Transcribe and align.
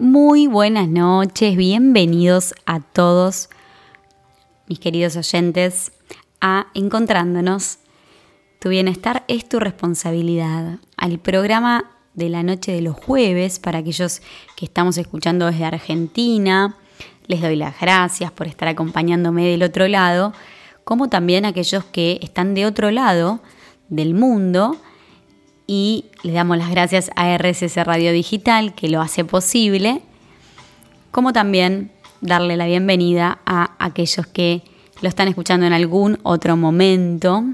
Muy 0.00 0.46
buenas 0.46 0.86
noches, 0.86 1.56
bienvenidos 1.56 2.54
a 2.66 2.78
todos 2.78 3.48
mis 4.68 4.78
queridos 4.78 5.16
oyentes 5.16 5.90
a 6.40 6.68
Encontrándonos. 6.74 7.78
Tu 8.60 8.68
bienestar 8.68 9.24
es 9.26 9.48
tu 9.48 9.58
responsabilidad. 9.58 10.78
Al 10.96 11.18
programa 11.18 11.90
de 12.14 12.28
la 12.28 12.44
noche 12.44 12.70
de 12.70 12.80
los 12.80 12.94
jueves, 12.94 13.58
para 13.58 13.80
aquellos 13.80 14.22
que 14.56 14.66
estamos 14.66 14.98
escuchando 14.98 15.46
desde 15.46 15.64
Argentina, 15.64 16.76
les 17.26 17.42
doy 17.42 17.56
las 17.56 17.80
gracias 17.80 18.30
por 18.30 18.46
estar 18.46 18.68
acompañándome 18.68 19.48
del 19.48 19.64
otro 19.64 19.88
lado, 19.88 20.32
como 20.84 21.08
también 21.08 21.44
aquellos 21.44 21.82
que 21.82 22.20
están 22.22 22.54
de 22.54 22.66
otro 22.66 22.92
lado 22.92 23.40
del 23.88 24.14
mundo 24.14 24.76
y 25.70 26.06
le 26.22 26.32
damos 26.32 26.56
las 26.56 26.70
gracias 26.70 27.10
a 27.14 27.36
RSS 27.36 27.76
Radio 27.84 28.10
Digital 28.10 28.74
que 28.74 28.88
lo 28.88 29.02
hace 29.02 29.24
posible, 29.24 30.00
como 31.10 31.34
también 31.34 31.92
darle 32.22 32.56
la 32.56 32.66
bienvenida 32.66 33.38
a 33.44 33.76
aquellos 33.78 34.26
que 34.26 34.62
lo 35.02 35.10
están 35.10 35.28
escuchando 35.28 35.66
en 35.66 35.74
algún 35.74 36.18
otro 36.22 36.56
momento. 36.56 37.44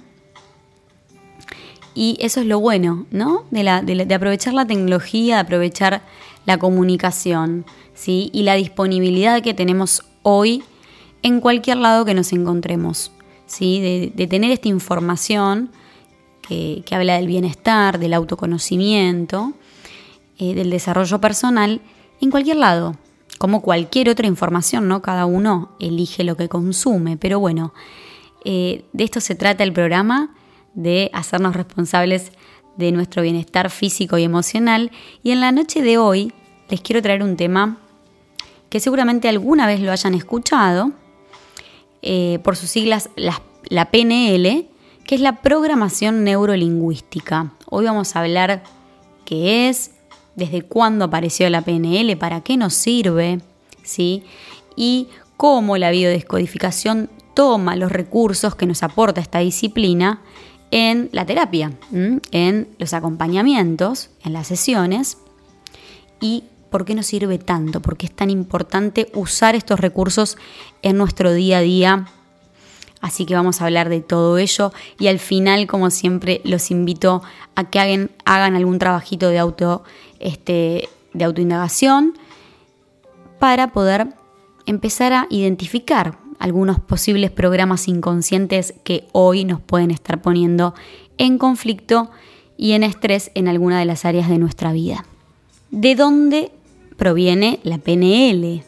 Y 1.97 2.17
eso 2.21 2.41
es 2.41 2.47
lo 2.47 2.61
bueno, 2.61 3.07
¿no? 3.11 3.47
De, 3.51 4.15
aprovechar 4.15 4.55
la 4.55 4.65
tecnología, 4.65 5.35
de 5.35 5.41
aprovechar 5.41 6.03
la 6.47 6.57
comunicación, 6.57 7.67
¿sí? 7.95 8.31
Y 8.33 8.45
la 8.45 8.55
disponibilidad 8.55 9.43
que 9.43 9.55
tenemos 9.55 10.05
hoy 10.23 10.63
en 11.23 11.41
cualquier 11.41 11.79
lado 11.79 12.05
que 12.05 12.15
nos 12.15 12.33
encontremos, 12.33 13.11
¿sí? 13.47 14.13
De 14.15 14.27
tener 14.29 14.53
esta 14.53 14.69
información 14.69 15.71
que, 16.47 16.85
habla 16.93 17.17
del 17.17 17.27
bienestar, 17.27 17.99
del 17.99 18.15
autoconocimiento, 18.15 19.53
eh, 20.39 20.55
del 20.55 20.71
desarrollo 20.71 21.21
personal, 21.21 21.81
en 22.21 22.31
cualquier 22.31 22.57
lado, 22.57 22.97
como 23.39 23.63
cualquier 23.63 24.09
otra 24.09 24.27
información, 24.27 24.89
¿no? 24.89 25.03
Cada 25.03 25.27
uno 25.27 25.73
elige 25.81 26.25
lo 26.25 26.37
que 26.37 26.49
consume, 26.49 27.17
pero 27.17 27.41
bueno, 27.41 27.75
eh, 28.45 28.85
de 28.93 29.05
esto 29.05 29.21
se 29.21 29.35
trata 29.35 29.65
el 29.65 29.73
programa, 29.73 30.35
de 30.75 31.11
hacernos 31.13 31.55
responsables 31.55 32.33
de 32.77 32.91
nuestro 32.91 33.23
bienestar 33.23 33.71
físico 33.71 34.19
y 34.19 34.25
emocional. 34.25 34.91
Y 35.23 35.31
en 35.31 35.41
la 35.41 35.53
noche 35.53 35.83
de 35.83 35.99
hoy 35.99 36.33
les 36.69 36.81
quiero 36.81 37.01
traer 37.01 37.23
un 37.23 37.37
tema 37.37 37.79
que 38.69 38.81
seguramente 38.81 39.29
alguna 39.29 39.67
vez 39.69 39.81
lo 39.81 39.93
hayan 39.93 40.15
escuchado, 40.15 40.91
eh, 42.03 42.41
por 42.43 42.57
sus 42.57 42.71
siglas 42.71 43.09
la 43.17 43.91
PNL, 43.91 44.69
que 45.05 45.15
es 45.15 45.21
la 45.21 45.43
programación 45.43 46.25
neurolingüística. 46.25 47.53
Hoy 47.69 47.85
vamos 47.85 48.17
a 48.17 48.21
hablar 48.21 48.63
qué 49.25 49.69
es, 49.69 49.93
desde 50.35 50.63
cuándo 50.63 51.05
apareció 51.05 51.49
la 51.51 51.63
PNL, 51.63 52.17
para 52.17 52.41
qué 52.41 52.57
nos 52.57 52.75
sirve, 52.75 53.41
¿sí? 53.83 54.25
y 54.77 55.09
cómo 55.37 55.77
la 55.77 55.91
biodescodificación 55.91 57.11
toma 57.35 57.77
los 57.77 57.93
recursos 57.93 58.55
que 58.55 58.67
nos 58.67 58.83
aporta 58.83 59.21
esta 59.21 59.41
disciplina 59.41 60.23
en 60.71 61.11
la 61.13 61.27
terapia, 61.27 61.73
en 61.93 62.69
los 62.79 62.95
acompañamientos, 62.95 64.11
en 64.25 64.33
las 64.33 64.49
sesiones, 64.49 65.19
y 66.21 66.45
por 66.71 66.85
qué 66.85 66.95
nos 66.95 67.07
sirve 67.07 67.39
tanto, 67.39 67.81
por 67.81 67.97
qué 67.97 68.07
es 68.07 68.13
tan 68.13 68.31
importante 68.31 69.09
usar 69.15 69.55
estos 69.55 69.79
recursos 69.79 70.37
en 70.83 70.97
nuestro 70.97 71.33
día 71.33 71.59
a 71.59 71.61
día 71.61 72.09
Así 73.05 73.27
que 73.27 73.35
vamos 73.35 73.61
a 73.61 73.67
hablar 73.67 73.91
de 73.91 74.01
todo 74.01 74.39
ello 74.39 74.73
y 74.99 75.09
al 75.09 75.19
final, 75.19 75.67
como 75.67 75.91
siempre, 75.91 76.41
los 76.43 76.71
invito 76.71 77.23
a 77.55 77.69
que 77.69 77.79
hagan, 77.79 78.57
algún 78.57 78.79
trabajito 78.79 79.29
de 79.29 79.39
auto, 79.39 79.85
este, 80.21 80.89
de 81.13 81.25
autoindagación 81.25 82.15
para 83.39 83.75
poder 83.75 84.15
empezar 84.65 85.13
a 85.13 85.27
identificar 85.29 86.17
algunos 86.39 86.81
posibles 86.81 87.31
programas 87.31 87.89
inconscientes 87.89 88.73
que 88.85 89.07
hoy 89.13 89.45
nos 89.45 89.61
pueden 89.61 89.91
estar 89.91 90.23
poniendo 90.23 90.75
en 91.19 91.37
conflicto 91.37 92.11
y 92.57 92.73
en 92.73 92.85
estrés 92.85 93.31
en 93.35 93.49
alguna 93.49 93.79
de 93.81 93.85
las 93.85 94.07
áreas 94.07 94.31
de 94.31 94.39
nuestra 94.39 94.73
vida. 94.73 95.05
¿De 95.71 95.95
dónde 95.95 96.53
proviene 96.97 97.61
la 97.65 97.77
PNL? 97.77 98.65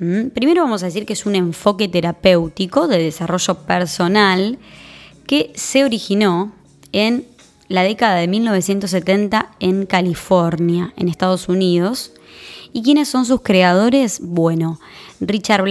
Primero 0.00 0.62
vamos 0.62 0.82
a 0.82 0.86
decir 0.86 1.04
que 1.04 1.12
es 1.12 1.26
un 1.26 1.34
enfoque 1.34 1.86
terapéutico 1.86 2.88
de 2.88 3.02
desarrollo 3.02 3.54
personal 3.66 4.58
que 5.26 5.52
se 5.54 5.84
originó 5.84 6.52
en 6.92 7.26
la 7.68 7.82
década 7.82 8.16
de 8.16 8.26
1970 8.26 9.50
en 9.60 9.84
California, 9.84 10.94
en 10.96 11.08
Estados 11.08 11.50
Unidos. 11.50 12.12
¿Y 12.72 12.82
quiénes 12.82 13.10
son 13.10 13.26
sus 13.26 13.42
creadores? 13.42 14.20
Bueno, 14.22 14.80
Richard 15.20 15.66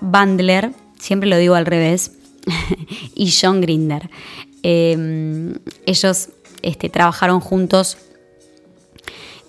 Bandler, 0.00 0.70
siempre 1.00 1.28
lo 1.28 1.36
digo 1.36 1.56
al 1.56 1.66
revés, 1.66 2.12
y 3.16 3.32
John 3.32 3.60
Grinder. 3.60 4.08
Em, 4.62 5.54
ellos 5.86 6.28
este, 6.62 6.88
trabajaron 6.88 7.40
juntos, 7.40 7.98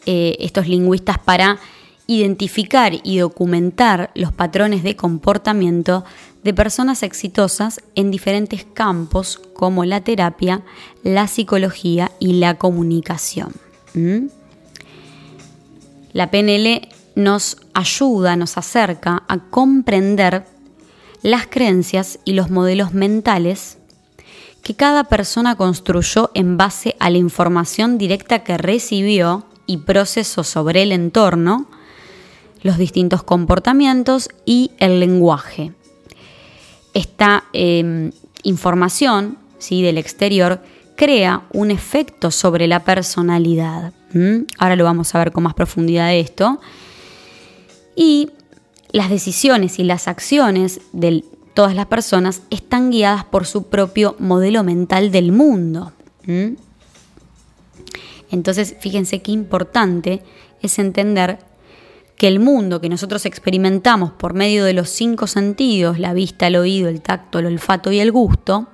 eh, 0.07 0.37
estos 0.39 0.67
lingüistas, 0.67 1.19
para 1.19 1.59
identificar 2.07 2.93
y 3.03 3.19
documentar 3.19 4.11
los 4.15 4.31
patrones 4.31 4.81
de 4.81 4.95
comportamiento 4.95 6.05
de 6.43 6.53
personas 6.53 7.03
exitosas 7.03 7.81
en 7.95 8.09
diferentes 8.09 8.65
campos 8.73 9.39
como 9.53 9.83
la 9.83 10.01
terapia, 10.01 10.63
la 11.03 11.27
psicología 11.27 12.11
y 12.19 12.33
la 12.33 12.55
comunicación. 12.55 13.51
¿Mm? 13.93 14.27
La 16.13 16.31
PNL 16.31 16.87
nos 17.15 17.57
ayuda, 17.73 18.37
nos 18.37 18.57
acerca 18.57 19.23
a 19.27 19.39
comprender 19.39 20.45
las 21.21 21.47
creencias 21.47 22.19
y 22.23 22.33
los 22.33 22.49
modelos 22.49 22.93
mentales 22.93 23.77
que 24.63 24.75
cada 24.75 25.05
persona 25.05 25.55
construyó 25.55 26.31
en 26.33 26.57
base 26.57 26.95
a 26.99 27.09
la 27.09 27.17
información 27.17 27.97
directa 27.97 28.43
que 28.43 28.57
recibió 28.57 29.45
y 29.65 29.77
procesó 29.77 30.43
sobre 30.43 30.83
el 30.83 30.91
entorno 30.91 31.67
los 32.61 32.77
distintos 32.77 33.23
comportamientos 33.23 34.29
y 34.45 34.71
el 34.79 34.99
lenguaje. 34.99 35.73
Esta 36.93 37.45
em, 37.53 38.11
información 38.43 39.37
¿sí? 39.59 39.81
del 39.81 39.97
exterior 39.97 40.61
crea 40.95 41.43
un 41.53 41.71
efecto 41.71 42.31
sobre 42.31 42.67
la 42.67 42.83
personalidad. 42.83 43.93
Ahora 44.57 44.75
lo 44.75 44.83
vamos 44.83 45.13
a 45.13 45.19
ver 45.19 45.31
con 45.31 45.43
más 45.43 45.53
profundidad 45.53 46.07
de 46.07 46.19
esto. 46.19 46.59
Y 47.95 48.31
las 48.91 49.09
decisiones 49.09 49.77
y 49.77 49.83
las 49.83 50.07
acciones 50.07 50.81
de 50.93 51.23
todas 51.53 51.75
las 51.75 51.85
personas 51.85 52.41
están 52.49 52.89
guiadas 52.89 53.25
por 53.25 53.45
su 53.45 53.67
propio 53.67 54.15
modelo 54.17 54.63
mental 54.63 55.11
del 55.11 55.31
mundo. 55.31 55.91
Entonces, 58.31 58.75
fíjense 58.79 59.21
qué 59.21 59.31
importante 59.31 60.23
es 60.61 60.79
entender 60.79 61.39
que 62.17 62.27
el 62.27 62.39
mundo 62.39 62.81
que 62.81 62.89
nosotros 62.89 63.25
experimentamos 63.25 64.11
por 64.11 64.33
medio 64.33 64.65
de 64.65 64.73
los 64.73 64.89
cinco 64.89 65.27
sentidos, 65.27 65.99
la 65.99 66.13
vista, 66.13 66.47
el 66.47 66.55
oído, 66.55 66.89
el 66.89 67.01
tacto, 67.01 67.39
el 67.39 67.45
olfato 67.45 67.91
y 67.91 67.99
el 67.99 68.11
gusto, 68.11 68.67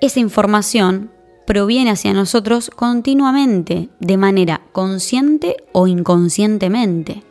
esa 0.00 0.20
información 0.20 1.10
proviene 1.44 1.90
hacia 1.90 2.12
nosotros 2.12 2.70
continuamente, 2.70 3.88
de 3.98 4.16
manera 4.16 4.62
consciente 4.72 5.56
o 5.72 5.88
inconscientemente. 5.88 7.22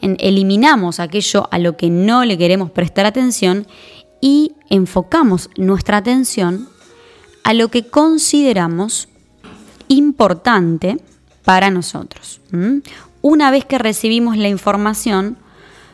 eliminamos 0.00 0.98
aquello 0.98 1.48
a 1.52 1.60
lo 1.60 1.76
que 1.76 1.88
no 1.88 2.24
le 2.24 2.36
queremos 2.36 2.72
prestar 2.72 3.06
atención 3.06 3.68
y 4.20 4.54
enfocamos 4.68 5.50
nuestra 5.56 5.98
atención 5.98 6.68
a 7.44 7.54
lo 7.54 7.68
que 7.68 7.86
consideramos 7.86 9.08
importante 9.86 10.98
para 11.44 11.70
nosotros. 11.70 12.40
Una 13.20 13.50
vez 13.50 13.64
que 13.64 13.78
recibimos 13.78 14.36
la 14.36 14.48
información, 14.48 15.38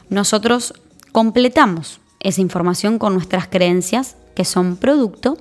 nosotros 0.09 0.75
completamos 1.13 2.01
esa 2.21 2.41
información 2.41 2.99
con 2.99 3.15
nuestras 3.15 3.49
creencias, 3.49 4.17
que 4.35 4.45
son 4.45 4.77
producto 4.77 5.39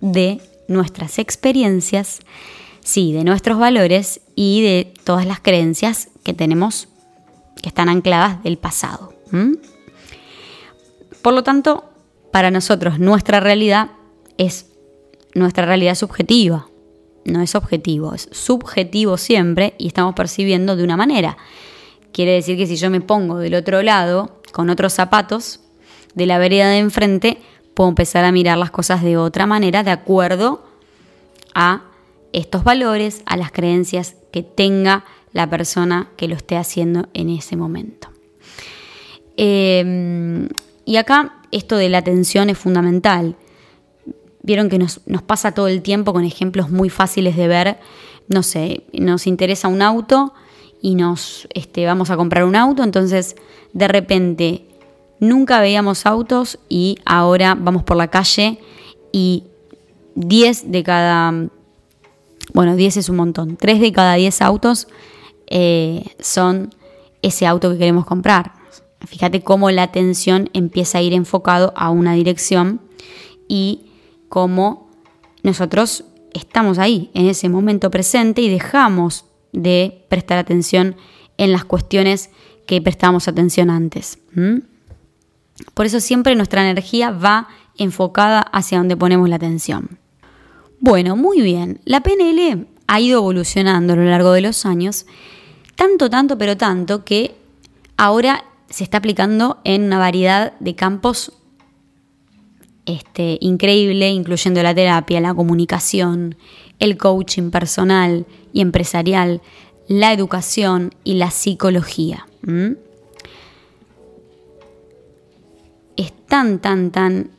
de 0.00 0.40
nuestras 0.68 1.18
experiencias, 1.18 2.20
sí, 2.82 3.12
de 3.12 3.24
nuestros 3.24 3.58
valores 3.58 4.20
y 4.34 4.62
de 4.62 4.94
todas 5.04 5.26
las 5.26 5.40
creencias 5.40 6.08
que 6.22 6.34
tenemos 6.34 6.88
que 7.60 7.68
están 7.68 7.88
ancladas 7.88 8.42
del 8.42 8.56
pasado. 8.56 9.12
Por 11.22 11.34
lo 11.34 11.42
tanto, 11.42 11.84
para 12.32 12.50
nosotros 12.50 12.98
nuestra 12.98 13.40
realidad 13.40 13.90
es 14.38 14.66
nuestra 15.34 15.66
realidad 15.66 15.94
subjetiva, 15.94 16.69
no 17.24 17.42
es 17.42 17.54
objetivo, 17.54 18.14
es 18.14 18.28
subjetivo 18.32 19.16
siempre 19.16 19.74
y 19.78 19.88
estamos 19.88 20.14
percibiendo 20.14 20.76
de 20.76 20.84
una 20.84 20.96
manera. 20.96 21.36
Quiere 22.12 22.32
decir 22.32 22.56
que 22.56 22.66
si 22.66 22.76
yo 22.76 22.90
me 22.90 23.00
pongo 23.00 23.38
del 23.38 23.54
otro 23.54 23.82
lado, 23.82 24.40
con 24.52 24.70
otros 24.70 24.92
zapatos, 24.92 25.60
de 26.14 26.26
la 26.26 26.38
vereda 26.38 26.68
de 26.68 26.78
enfrente, 26.78 27.38
puedo 27.74 27.88
empezar 27.88 28.24
a 28.24 28.32
mirar 28.32 28.58
las 28.58 28.70
cosas 28.70 29.02
de 29.02 29.16
otra 29.16 29.46
manera, 29.46 29.82
de 29.82 29.90
acuerdo 29.90 30.64
a 31.54 31.84
estos 32.32 32.64
valores, 32.64 33.22
a 33.26 33.36
las 33.36 33.52
creencias 33.52 34.16
que 34.32 34.42
tenga 34.42 35.04
la 35.32 35.48
persona 35.48 36.08
que 36.16 36.28
lo 36.28 36.34
esté 36.34 36.56
haciendo 36.56 37.08
en 37.14 37.30
ese 37.30 37.56
momento. 37.56 38.08
Em, 39.36 40.48
y 40.84 40.96
acá 40.96 41.40
esto 41.52 41.76
de 41.76 41.88
la 41.88 41.98
atención 41.98 42.50
es 42.50 42.58
fundamental. 42.58 43.36
Vieron 44.42 44.68
que 44.68 44.78
nos, 44.78 45.00
pasa 45.26 45.52
todo 45.52 45.68
el 45.68 45.82
tiempo 45.82 46.12
con 46.12 46.24
ejemplos 46.24 46.70
muy 46.70 46.88
fáciles 46.88 47.36
de 47.36 47.48
ver. 47.48 47.78
No 48.28 48.42
sé, 48.42 48.84
nos 48.92 49.26
interesa 49.26 49.68
un 49.68 49.82
auto 49.82 50.32
y 50.80 50.94
nos 50.94 51.46
este, 51.52 51.84
vamos 51.84 52.10
a 52.10 52.16
comprar 52.16 52.44
un 52.44 52.56
auto, 52.56 52.82
entonces 52.82 53.36
de 53.72 53.88
repente 53.88 54.64
nunca 55.18 55.60
veíamos 55.60 56.06
autos 56.06 56.58
y 56.68 56.96
ahora 57.04 57.54
vamos 57.54 57.82
por 57.82 57.96
la 57.96 58.08
calle 58.08 58.58
y 59.12 59.44
10 60.14 60.70
de 60.70 60.82
cada, 60.82 61.48
bueno, 62.54 62.76
10 62.76 62.96
es 62.96 63.08
un 63.08 63.16
montón, 63.16 63.56
3 63.56 63.80
de 63.80 63.92
cada 63.92 64.14
10 64.14 64.40
autos 64.42 64.88
eh, 65.48 66.04
son 66.20 66.70
ese 67.22 67.46
auto 67.46 67.70
que 67.70 67.78
queremos 67.78 68.06
comprar. 68.06 68.52
Fíjate 69.06 69.42
cómo 69.42 69.70
la 69.70 69.82
atención 69.82 70.50
empieza 70.52 70.98
a 70.98 71.02
ir 71.02 71.14
enfocado 71.14 71.72
a 71.76 71.90
una 71.90 72.14
dirección 72.14 72.80
y 73.48 73.89
cómo 74.30 74.88
nosotros 75.42 76.04
estamos 76.32 76.78
ahí, 76.78 77.10
en 77.12 77.26
ese 77.26 77.50
momento 77.50 77.90
presente 77.90 78.40
y 78.40 78.48
dejamos 78.48 79.26
de 79.52 80.06
prestar 80.08 80.38
atención 80.38 80.96
en 81.36 81.52
las 81.52 81.64
cuestiones 81.64 82.30
que 82.66 82.80
prestamos 82.80 83.28
atención 83.28 83.68
antes. 83.68 84.18
Por 85.74 85.84
eso 85.84 86.00
siempre 86.00 86.36
nuestra 86.36 86.62
energía 86.62 87.10
va 87.10 87.48
enfocada 87.76 88.40
hacia 88.40 88.78
donde 88.78 88.96
ponemos 88.96 89.28
la 89.28 89.36
atención. 89.36 89.98
Bueno, 90.78 91.16
muy 91.16 91.40
bien. 91.40 91.80
La 91.84 92.00
PNL 92.00 92.66
ha 92.86 93.00
ido 93.00 93.18
evolucionando 93.18 93.94
a 93.94 93.96
lo 93.96 94.04
largo 94.04 94.32
de 94.32 94.42
los 94.42 94.64
años, 94.64 95.06
tanto, 95.74 96.08
tanto, 96.08 96.38
pero 96.38 96.56
tanto 96.56 97.04
que 97.04 97.36
ahora 97.96 98.44
se 98.68 98.84
está 98.84 98.98
aplicando 98.98 99.58
en 99.64 99.82
una 99.82 99.98
variedad 99.98 100.52
de 100.60 100.76
campos 100.76 101.32
este, 102.86 103.38
increíble, 103.40 104.10
incluyendo 104.10 104.62
la 104.62 104.74
terapia, 104.74 105.20
la 105.20 105.34
comunicación, 105.34 106.36
el 106.78 106.96
coaching 106.96 107.50
personal 107.50 108.26
y 108.52 108.60
empresarial, 108.60 109.42
la 109.86 110.12
educación 110.12 110.94
y 111.04 111.14
la 111.14 111.30
psicología. 111.30 112.26
Es 115.96 116.12
tan, 116.26 116.58
tan, 116.60 116.90
tan 116.90 117.30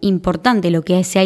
importante 0.00 0.70
lo 0.70 0.82
que 0.82 1.02
se 1.04 1.18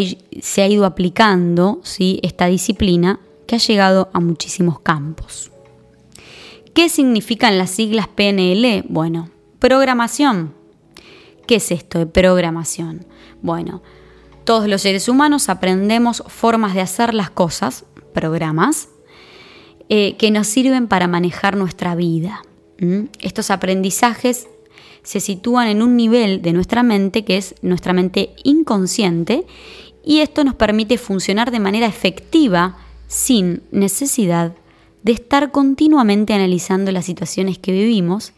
ha, 0.62 0.68
ido 0.68 0.84
aplicando, 0.84 1.80
¿sí? 1.82 2.20
esta 2.22 2.46
disciplina, 2.46 3.20
que 3.46 3.56
ha 3.56 3.58
llegado 3.58 4.10
a 4.12 4.20
muchísimos 4.20 4.80
campos. 4.80 5.50
¿Qué 6.74 6.88
significan 6.88 7.58
las 7.58 7.70
siglas 7.70 8.08
PNL? 8.08 8.84
Bueno, 8.88 9.30
programación. 9.58 10.54
¿Qué 11.46 11.56
es 11.56 11.70
esto 11.70 11.98
de 11.98 12.06
programación? 12.06 13.06
Bueno, 13.42 13.82
todos 14.44 14.68
los 14.68 14.82
seres 14.82 15.08
humanos 15.08 15.48
aprendemos 15.48 16.22
formas 16.26 16.74
de 16.74 16.80
hacer 16.80 17.12
las 17.12 17.30
cosas, 17.30 17.84
programas, 18.14 18.88
eh, 19.88 20.16
que 20.16 20.30
nos 20.30 20.46
sirven 20.46 20.88
para 20.88 21.08
manejar 21.08 21.56
nuestra 21.56 21.94
vida. 21.94 22.42
Estos 23.20 23.52
aprendizajes 23.52 24.48
se 25.04 25.20
sitúan 25.20 25.68
en 25.68 25.82
un 25.82 25.96
nivel 25.96 26.42
de 26.42 26.52
nuestra 26.52 26.82
mente 26.82 27.24
que 27.24 27.36
es 27.36 27.54
nuestra 27.62 27.92
mente 27.92 28.34
inconsciente 28.42 29.46
y 30.04 30.18
esto 30.18 30.42
nos 30.42 30.56
permite 30.56 30.98
funcionar 30.98 31.52
de 31.52 31.60
manera 31.60 31.86
efectiva 31.86 32.76
sin 33.06 33.62
necesidad 33.70 34.54
de 35.04 35.12
estar 35.12 35.52
continuamente 35.52 36.34
analizando 36.34 36.90
las 36.90 37.04
situaciones 37.04 37.58
que 37.58 37.70
vivimos 37.70 38.32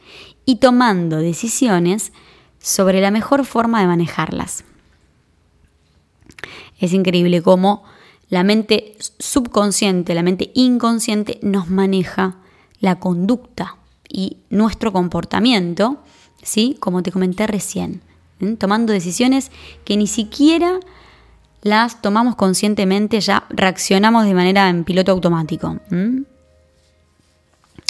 y 0.45 0.57
tomando 0.57 1.19
decisiones 1.19 2.13
sobre 2.59 3.01
la 3.01 3.11
mejor 3.11 3.47
forma 3.47 3.81
de 3.81 3.87
manejarlas. 3.87 4.65
Es 6.79 6.93
increíble 6.93 7.43
cómo 7.43 7.85
la 8.29 8.43
mente 8.43 8.97
subconsciente, 9.19 10.15
la 10.15 10.23
mente 10.23 10.51
inconsciente 10.55 11.39
nos 11.43 11.69
maneja 11.69 12.37
la 12.81 12.99
conducta 12.99 13.77
y 14.09 14.39
nuestro 14.51 14.93
comportamiento 14.93 15.99
¿sí? 16.45 16.77
Como 16.79 17.03
te 17.03 17.11
comenté 17.11 17.47
recién, 17.47 18.03
tomando 18.59 18.93
decisiones 18.93 19.51
que 19.85 19.97
ni 19.97 20.07
siquiera 20.07 20.79
las 21.63 22.03
tomamos 22.03 22.37
conscientemente, 22.37 23.21
ya 23.21 23.45
reaccionamos 23.49 24.27
de 24.27 24.35
manera 24.35 24.69
en 24.69 24.85
piloto 24.85 25.13
automático. 25.13 25.81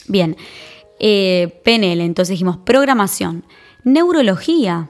Bien, 0.07 0.37
eh, 1.01 1.61
PNL, 1.65 2.01
entonces 2.01 2.31
dijimos 2.31 2.57
programación, 2.59 3.45
neurología. 3.83 4.89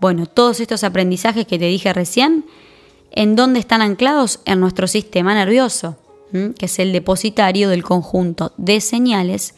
Bueno, 0.00 0.26
todos 0.26 0.60
estos 0.60 0.84
aprendizajes 0.84 1.46
que 1.46 1.58
te 1.58 1.66
dije 1.66 1.92
recién, 1.92 2.44
¿en 3.12 3.36
dónde 3.36 3.60
están 3.60 3.82
anclados? 3.82 4.40
En 4.44 4.60
nuestro 4.60 4.86
sistema 4.86 5.34
nervioso, 5.34 5.96
que 6.32 6.66
es 6.66 6.78
el 6.78 6.92
depositario 6.92 7.68
del 7.68 7.82
conjunto 7.82 8.52
de 8.56 8.80
señales 8.80 9.54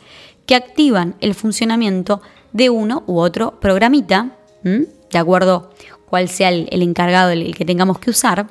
que 0.46 0.54
activan 0.54 1.14
el 1.20 1.34
funcionamiento 1.34 2.20
de 2.52 2.70
uno 2.70 3.04
u 3.06 3.18
otro 3.18 3.58
programita, 3.60 4.36
de 4.62 5.18
acuerdo 5.18 5.70
cuál 6.08 6.28
sea 6.28 6.48
el, 6.48 6.82
encargado, 6.82 7.30
el, 7.30 7.54
que 7.54 7.64
tengamos 7.64 7.98
que 7.98 8.10
usar. 8.10 8.48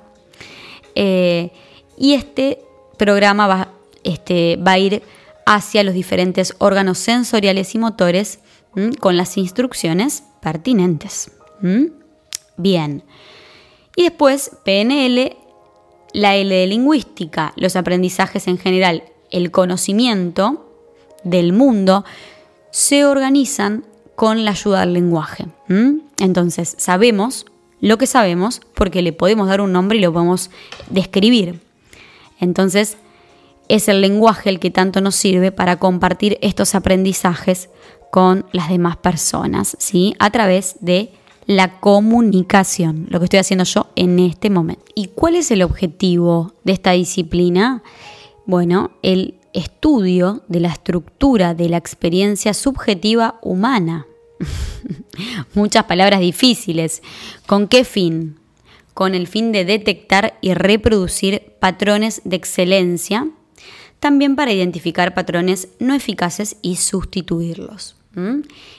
Eh, 0.95 1.51
y 1.97 2.13
este 2.13 2.59
programa 2.97 3.47
va, 3.47 3.69
este, 4.03 4.57
va, 4.57 4.73
a 4.73 4.79
ir 4.79 5.03
hacia 5.45 5.83
los 5.83 5.93
diferentes 5.93 6.55
órganos 6.59 6.97
sensoriales 6.97 7.75
y 7.75 7.79
motores 7.79 8.39
con 8.99 9.17
las 9.17 9.37
instrucciones 9.37 10.23
pertinentes. 10.41 11.31
Bien. 12.57 13.03
Y 13.95 14.03
después, 14.03 14.51
PNL, 14.63 15.37
la 16.13 16.35
L 16.35 16.53
de 16.53 16.67
lingüística, 16.67 17.53
los 17.55 17.75
aprendizajes 17.75 18.47
en 18.47 18.57
general, 18.57 19.03
el 19.31 19.51
conocimiento 19.51 20.69
del 21.23 21.53
mundo, 21.53 22.05
se 22.71 23.05
organizan 23.05 23.85
con 24.15 24.45
la 24.45 24.51
ayuda 24.51 24.81
del 24.81 24.93
lenguaje. 24.93 25.45
Entonces, 26.19 26.75
sabemos 26.77 27.45
lo 27.81 27.97
que 27.97 28.07
sabemos 28.07 28.61
porque 28.75 29.01
le 29.01 29.11
podemos 29.11 29.47
dar 29.47 29.59
un 29.59 29.73
nombre 29.73 29.97
y 29.97 30.01
lo 30.01 30.13
podemos 30.13 30.49
describir. 30.89 31.59
Entonces, 32.39 32.97
es 33.67 33.87
el 33.87 34.01
lenguaje 34.01 34.49
el 34.49 34.59
que 34.59 34.71
tanto 34.71 35.01
nos 35.01 35.15
sirve 35.15 35.51
para 35.51 35.77
compartir 35.77 36.37
estos 36.41 36.75
aprendizajes 36.75 37.69
con 38.11 38.45
las 38.51 38.69
demás 38.69 38.97
personas, 38.97 39.75
¿sí? 39.79 40.15
A 40.19 40.29
través 40.29 40.75
de 40.79 41.11
la 41.45 41.79
comunicación, 41.79 43.07
lo 43.09 43.19
que 43.19 43.25
estoy 43.25 43.39
haciendo 43.39 43.65
yo 43.65 43.87
en 43.95 44.19
este 44.19 44.49
momento. 44.49 44.85
¿Y 44.95 45.07
cuál 45.07 45.35
es 45.35 45.51
el 45.51 45.61
objetivo 45.61 46.53
de 46.63 46.73
esta 46.73 46.91
disciplina? 46.91 47.83
Bueno, 48.45 48.91
el 49.01 49.35
estudio 49.53 50.43
de 50.47 50.59
la 50.59 50.69
estructura 50.69 51.53
de 51.53 51.69
la 51.69 51.77
experiencia 51.77 52.53
subjetiva 52.53 53.39
humana. 53.41 54.07
Muchas 55.53 55.85
palabras 55.85 56.19
difíciles. 56.19 57.01
¿Con 57.45 57.67
qué 57.67 57.83
fin? 57.83 58.39
Con 58.93 59.15
el 59.15 59.27
fin 59.27 59.51
de 59.51 59.65
detectar 59.65 60.37
y 60.41 60.53
reproducir 60.53 61.53
patrones 61.59 62.21
de 62.25 62.35
excelencia, 62.35 63.27
también 63.99 64.35
para 64.35 64.51
identificar 64.51 65.13
patrones 65.13 65.69
no 65.79 65.95
eficaces 65.95 66.57
y 66.61 66.75
sustituirlos. 66.75 67.95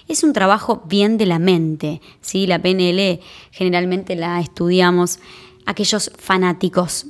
Es 0.07 0.23
un 0.23 0.33
trabajo 0.33 0.83
bien 0.87 1.19
de 1.19 1.27
la 1.27 1.39
mente. 1.39 2.01
¿sí? 2.21 2.47
La 2.47 2.61
PNL 2.61 3.21
generalmente 3.51 4.17
la 4.17 4.41
estudiamos 4.41 5.19
aquellos 5.67 6.13
fanáticos 6.19 7.07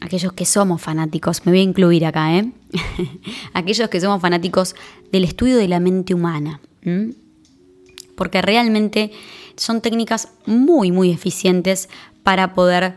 aquellos 0.00 0.32
que 0.32 0.44
somos 0.44 0.80
fanáticos, 0.80 1.44
me 1.44 1.52
voy 1.52 1.60
a 1.60 1.64
incluir 1.64 2.06
acá, 2.06 2.36
¿eh? 2.36 2.50
aquellos 3.52 3.88
que 3.88 4.00
somos 4.00 4.20
fanáticos 4.20 4.74
del 5.10 5.24
estudio 5.24 5.56
de 5.56 5.68
la 5.68 5.80
mente 5.80 6.14
humana, 6.14 6.60
porque 8.14 8.42
realmente 8.42 9.10
son 9.56 9.80
técnicas 9.80 10.28
muy, 10.46 10.92
muy 10.92 11.10
eficientes 11.10 11.88
para 12.22 12.54
poder 12.54 12.94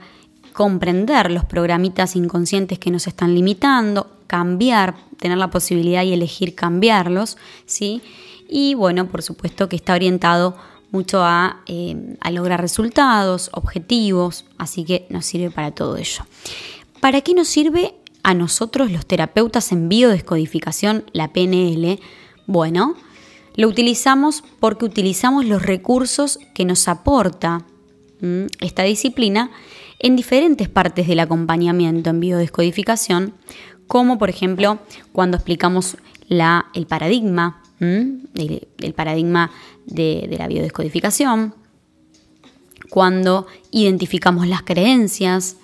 comprender 0.53 1.32
los 1.32 1.46
programitas 1.46 2.15
inconscientes 2.15 2.77
que 2.77 2.91
nos 2.91 3.08
están 3.08 3.34
limitando, 3.34 4.12
cambiar, 4.27 4.96
tener 5.18 5.38
la 5.38 5.50
posibilidad 5.50 6.03
y 6.03 6.13
elegir 6.13 6.56
cambiarlos, 6.56 7.38
¿sí? 7.65 8.01
Y 8.53 8.74
bueno, 8.74 9.08
por 9.08 9.22
supuesto 9.22 9.70
que 9.70 9.77
está 9.77 9.93
orientado 9.93 10.58
mucho 10.91 11.24
a, 11.24 11.62
eh, 11.67 12.17
a 12.20 12.31
lograr 12.31 12.60
resultados, 12.60 13.50
objetivos, 13.53 14.43
así 14.58 14.84
que 14.84 15.08
nos 15.10 15.25
sirve 15.25 15.50
para 15.50 15.72
todo 15.72 15.96
ello. 15.96 16.25
¿Para 17.00 17.22
qué 17.22 17.34
nos 17.34 17.48
sirve 17.48 17.96
a 18.24 18.34
nosotros 18.34 18.91
los 18.91 19.05
terapeutas 19.05 19.72
en 19.72 19.88
biodescodificación, 19.88 21.05
la 21.13 21.31
PNL? 21.31 21.98
Bueno, 22.46 22.96
lo 23.55 23.70
utilizamos 23.70 24.43
porque 24.60 24.84
utilizamos 24.84 25.46
los 25.46 25.62
recursos 25.62 26.38
que 26.53 26.65
nos 26.65 26.89
aporta 26.89 27.65
esta 28.60 28.84
disciplina 28.84 29.50
en 29.98 30.17
diferentes 30.17 30.67
partes 30.67 31.08
del 31.08 31.22
acompañamiento 31.22 32.10
en 32.10 32.20
biodescodificación, 32.20 33.34
como 33.88 34.17
por 34.17 34.29
ejemplo 34.29 34.79
cuando 35.13 35.38
explicamos 35.38 35.98
la, 36.27 36.67
el 36.74 36.86
paradigma, 36.86 37.61
el, 37.81 38.93
paradigma 38.95 39.51
de, 39.85 40.27
de 40.29 40.38
la 40.38 40.47
biodescodificación, 40.47 41.55
cuando 42.89 43.47
identificamos 43.71 44.47
las 44.47 44.61
creencias, 44.63 45.57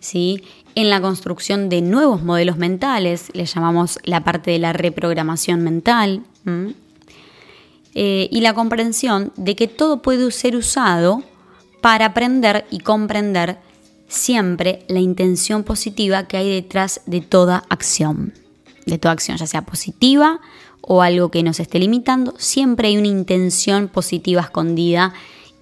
¿sí? 0.00 0.42
en 0.74 0.90
la 0.90 1.00
construcción 1.00 1.68
de 1.68 1.82
nuevos 1.82 2.22
modelos 2.22 2.56
mentales, 2.56 3.30
le 3.34 3.44
llamamos 3.44 3.98
la 4.04 4.24
parte 4.24 4.50
de 4.52 4.58
la 4.58 4.72
reprogramación 4.72 5.62
mental, 5.62 6.22
eh, 7.94 8.28
y 8.30 8.40
la 8.40 8.54
comprensión 8.54 9.32
de 9.36 9.54
que 9.54 9.68
todo 9.68 10.00
puede 10.00 10.30
ser 10.30 10.56
usado 10.56 11.22
para 11.80 12.06
aprender 12.06 12.64
y 12.70 12.78
comprender 12.78 13.58
siempre 14.08 14.84
la 14.88 15.00
intención 15.00 15.62
positiva 15.62 16.26
que 16.26 16.38
hay 16.38 16.50
detrás 16.50 17.02
de 17.06 17.20
toda 17.20 17.64
acción, 17.68 18.32
de 18.86 18.98
toda 18.98 19.12
acción, 19.12 19.36
ya 19.36 19.46
sea 19.46 19.62
positiva 19.62 20.40
o 20.82 21.02
algo 21.02 21.30
que 21.30 21.42
nos 21.42 21.60
esté 21.60 21.78
limitando, 21.78 22.34
siempre 22.36 22.88
hay 22.88 22.98
una 22.98 23.08
intención 23.08 23.88
positiva 23.88 24.42
escondida 24.42 25.14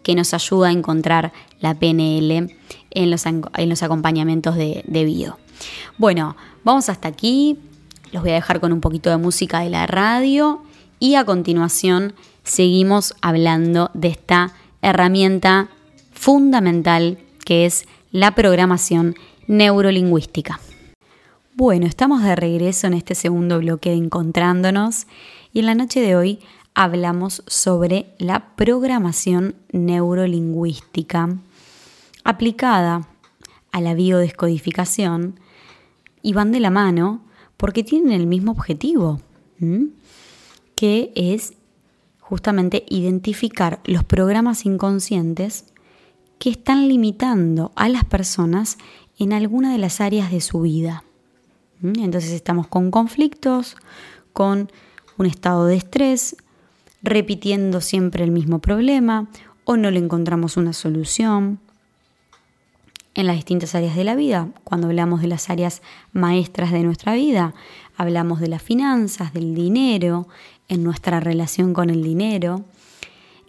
que 0.03 0.15
nos 0.15 0.35
ayuda 0.35 0.69
a 0.69 0.73
encontrar 0.73 1.33
la 1.61 1.75
PNL 1.75 2.57
en 2.91 3.11
los, 3.11 3.27
en 3.27 3.69
los 3.69 3.83
acompañamientos 3.83 4.57
de, 4.57 4.83
de 4.87 5.05
bio. 5.05 5.39
Bueno, 5.99 6.37
vamos 6.65 6.89
hasta 6.89 7.09
aquí. 7.09 7.59
Los 8.13 8.23
voy 8.23 8.33
a 8.33 8.35
dejar 8.35 8.61
con 8.61 8.73
un 8.73 8.81
poquito 8.81 9.11
de 9.11 9.19
música 9.19 9.61
de 9.61 9.71
la 9.71 9.87
radio 9.87 10.63
y 10.99 11.15
a 11.15 11.25
continuación 11.25 12.15
seguimos 12.43 13.15
hablando 13.21 13.91
de 13.95 14.09
esta 14.09 14.55
herramienta 14.83 15.69
fundamental 16.13 17.19
que 17.45 17.67
es 17.67 17.87
la 18.11 18.35
programación 18.35 19.15
neurolingüística. 19.47 20.61
Bueno, 21.61 21.85
estamos 21.85 22.23
de 22.23 22.35
regreso 22.37 22.87
en 22.87 22.95
este 22.95 23.15
segundo 23.15 23.59
bloque 23.59 23.91
de 23.91 23.97
Encontrándonos 23.97 25.07
y 25.53 25.59
en 25.59 25.67
la 25.67 25.75
noche 25.75 26.01
de 26.01 26.17
hoy 26.17 26.39
hablamos 26.73 27.43
sobre 27.47 28.15
la 28.17 28.57
programación 28.57 29.57
neurolingüística 29.71 31.37
aplicada 32.25 33.07
a 33.73 33.81
la 33.83 33.93
biodescodificación 33.93 35.39
y 36.23 36.33
van 36.33 36.51
de 36.51 36.61
la 36.61 36.71
mano 36.71 37.21
porque 37.59 37.85
tienen 37.85 38.13
el 38.13 38.27
mismo 38.27 38.53
objetivo, 38.53 39.21
que 40.77 41.13
es 41.15 41.53
justamente 42.21 42.87
identificar 42.89 43.81
los 43.85 44.05
programas 44.05 44.65
inconscientes 44.65 45.67
que 46.39 46.49
están 46.49 46.89
limitando 46.89 47.71
a 47.77 47.91
las 47.91 48.07
personas 48.07 48.79
en 49.19 49.35
alguna 49.35 49.73
de 49.73 49.79
las 49.79 50.01
áreas 50.01 50.31
de 50.31 50.41
su 50.41 50.63
vida. 50.63 51.05
Entonces 51.83 52.33
estamos 52.33 52.67
con 52.67 52.91
conflictos, 52.91 53.77
con 54.33 54.71
un 55.19 55.27
estado 55.27 55.67
de 55.67 55.77
estrés, 55.77 56.37
repitiendo 57.03 57.81
siempre 57.81 58.25
el 58.25 58.31
mismo 58.31 58.59
problema 58.59 59.29
o 59.65 59.77
no 59.77 59.91
le 59.91 59.99
encontramos 59.99 60.57
una 60.57 60.73
solución, 60.73 61.61
en 63.15 63.27
las 63.27 63.37
distintas 63.37 63.75
áreas 63.75 63.97
de 63.97 64.05
la 64.05 64.15
vida. 64.15 64.49
Cuando 64.65 64.87
hablamos 64.87 65.21
de 65.21 65.29
las 65.29 65.51
áreas 65.51 65.83
maestras 66.13 66.73
de 66.73 66.83
nuestra 66.83 67.15
vida, 67.15 67.55
hablamos 67.97 68.41
de 68.41 68.49
las 68.49 68.63
finanzas, 68.63 69.33
del 69.33 69.55
dinero, 69.55 70.29
en 70.69 70.83
nuestra 70.83 71.21
relación 71.21 71.75
con 71.75 71.91
el 71.91 72.03
dinero. 72.03 72.65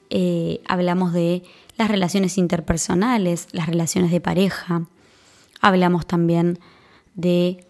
Eh, 0.10 0.62
hablamos 0.68 1.14
de 1.14 1.44
las 1.78 1.90
relaciones 1.90 2.38
interpersonales, 2.38 3.48
las 3.52 3.68
relaciones 3.68 4.12
de 4.12 4.20
pareja. 4.20 4.84
Hablamos 5.62 6.06
también 6.06 6.60
de 7.16 7.66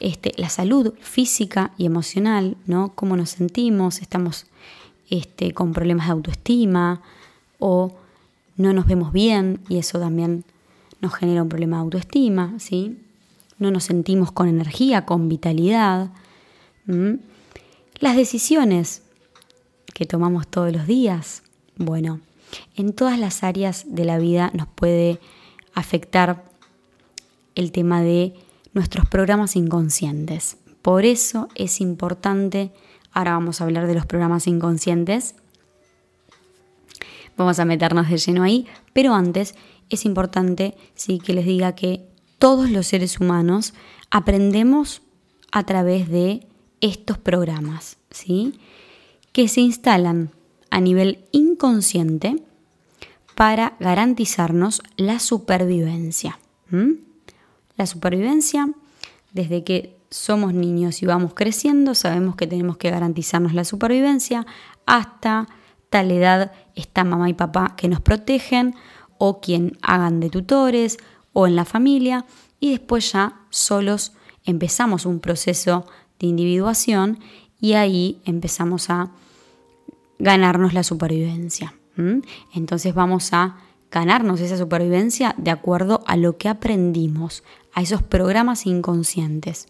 este, 0.00 0.32
la 0.36 0.48
salud 0.48 0.94
física 1.00 1.72
y 1.78 1.86
emocional, 1.86 2.56
¿no? 2.66 2.92
Cómo 2.94 3.16
nos 3.16 3.30
sentimos, 3.30 4.00
estamos 4.00 4.46
este, 5.10 5.52
con 5.52 5.72
problemas 5.72 6.06
de 6.06 6.12
autoestima 6.12 7.02
o 7.58 7.92
no 8.56 8.72
nos 8.72 8.86
vemos 8.86 9.12
bien 9.12 9.60
y 9.68 9.78
eso 9.78 9.98
también 9.98 10.44
nos 11.00 11.14
genera 11.14 11.42
un 11.42 11.48
problema 11.48 11.76
de 11.76 11.82
autoestima, 11.82 12.54
¿sí? 12.58 12.98
No 13.58 13.70
nos 13.70 13.84
sentimos 13.84 14.32
con 14.32 14.48
energía, 14.48 15.06
con 15.06 15.28
vitalidad. 15.28 16.10
Las 18.00 18.16
decisiones 18.16 19.02
que 19.94 20.06
tomamos 20.06 20.48
todos 20.48 20.72
los 20.72 20.86
días, 20.86 21.42
bueno, 21.76 22.20
en 22.76 22.92
todas 22.92 23.18
las 23.18 23.44
áreas 23.44 23.84
de 23.88 24.04
la 24.04 24.18
vida 24.18 24.50
nos 24.54 24.66
puede 24.66 25.20
afectar 25.74 26.44
el 27.54 27.72
tema 27.72 28.02
de 28.02 28.34
nuestros 28.74 29.08
programas 29.08 29.56
inconscientes. 29.56 30.58
Por 30.82 31.04
eso 31.04 31.48
es 31.54 31.80
importante, 31.80 32.72
ahora 33.12 33.32
vamos 33.32 33.60
a 33.60 33.64
hablar 33.64 33.86
de 33.86 33.94
los 33.94 34.04
programas 34.04 34.46
inconscientes, 34.46 35.36
vamos 37.36 37.58
a 37.58 37.64
meternos 37.64 38.10
de 38.10 38.18
lleno 38.18 38.42
ahí, 38.42 38.66
pero 38.92 39.14
antes 39.14 39.54
es 39.88 40.04
importante 40.04 40.76
sí, 40.94 41.18
que 41.18 41.32
les 41.32 41.46
diga 41.46 41.74
que 41.74 42.06
todos 42.38 42.68
los 42.68 42.86
seres 42.86 43.20
humanos 43.20 43.72
aprendemos 44.10 45.02
a 45.52 45.64
través 45.64 46.10
de 46.10 46.46
estos 46.80 47.16
programas, 47.16 47.96
¿sí? 48.10 48.58
que 49.32 49.48
se 49.48 49.60
instalan 49.60 50.30
a 50.70 50.80
nivel 50.80 51.24
inconsciente 51.32 52.42
para 53.34 53.76
garantizarnos 53.80 54.82
la 54.96 55.18
supervivencia. 55.18 56.38
La 57.76 57.86
supervivencia, 57.86 58.70
desde 59.32 59.64
que 59.64 59.96
somos 60.10 60.54
niños 60.54 61.02
y 61.02 61.06
vamos 61.06 61.34
creciendo, 61.34 61.94
sabemos 61.94 62.36
que 62.36 62.46
tenemos 62.46 62.76
que 62.76 62.90
garantizarnos 62.90 63.52
la 63.52 63.64
supervivencia 63.64 64.46
hasta 64.86 65.48
tal 65.90 66.10
edad 66.10 66.52
está 66.74 67.04
mamá 67.04 67.28
y 67.28 67.34
papá 67.34 67.74
que 67.76 67.88
nos 67.88 68.00
protegen 68.00 68.74
o 69.18 69.40
quien 69.40 69.78
hagan 69.82 70.20
de 70.20 70.30
tutores 70.30 70.98
o 71.32 71.46
en 71.46 71.56
la 71.56 71.64
familia 71.64 72.26
y 72.60 72.70
después 72.70 73.12
ya 73.12 73.40
solos 73.50 74.12
empezamos 74.44 75.06
un 75.06 75.20
proceso 75.20 75.86
de 76.18 76.26
individuación 76.28 77.18
y 77.60 77.74
ahí 77.74 78.20
empezamos 78.24 78.90
a 78.90 79.10
ganarnos 80.18 80.74
la 80.74 80.82
supervivencia. 80.82 81.74
Entonces 82.54 82.94
vamos 82.94 83.32
a 83.32 83.56
ganarnos 83.90 84.40
esa 84.40 84.58
supervivencia 84.58 85.34
de 85.38 85.52
acuerdo 85.52 86.02
a 86.06 86.16
lo 86.16 86.36
que 86.36 86.48
aprendimos, 86.48 87.44
a 87.74 87.82
esos 87.82 88.02
programas 88.02 88.66
inconscientes 88.66 89.68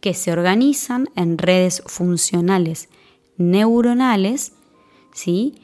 que 0.00 0.14
se 0.14 0.32
organizan 0.32 1.10
en 1.14 1.38
redes 1.38 1.82
funcionales 1.86 2.88
neuronales, 3.36 4.52
¿sí? 5.12 5.54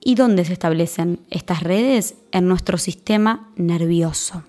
¿Y 0.00 0.14
dónde 0.14 0.46
se 0.46 0.54
establecen 0.54 1.20
estas 1.28 1.62
redes? 1.62 2.14
En 2.32 2.48
nuestro 2.48 2.78
sistema 2.78 3.50
nervioso. 3.56 4.42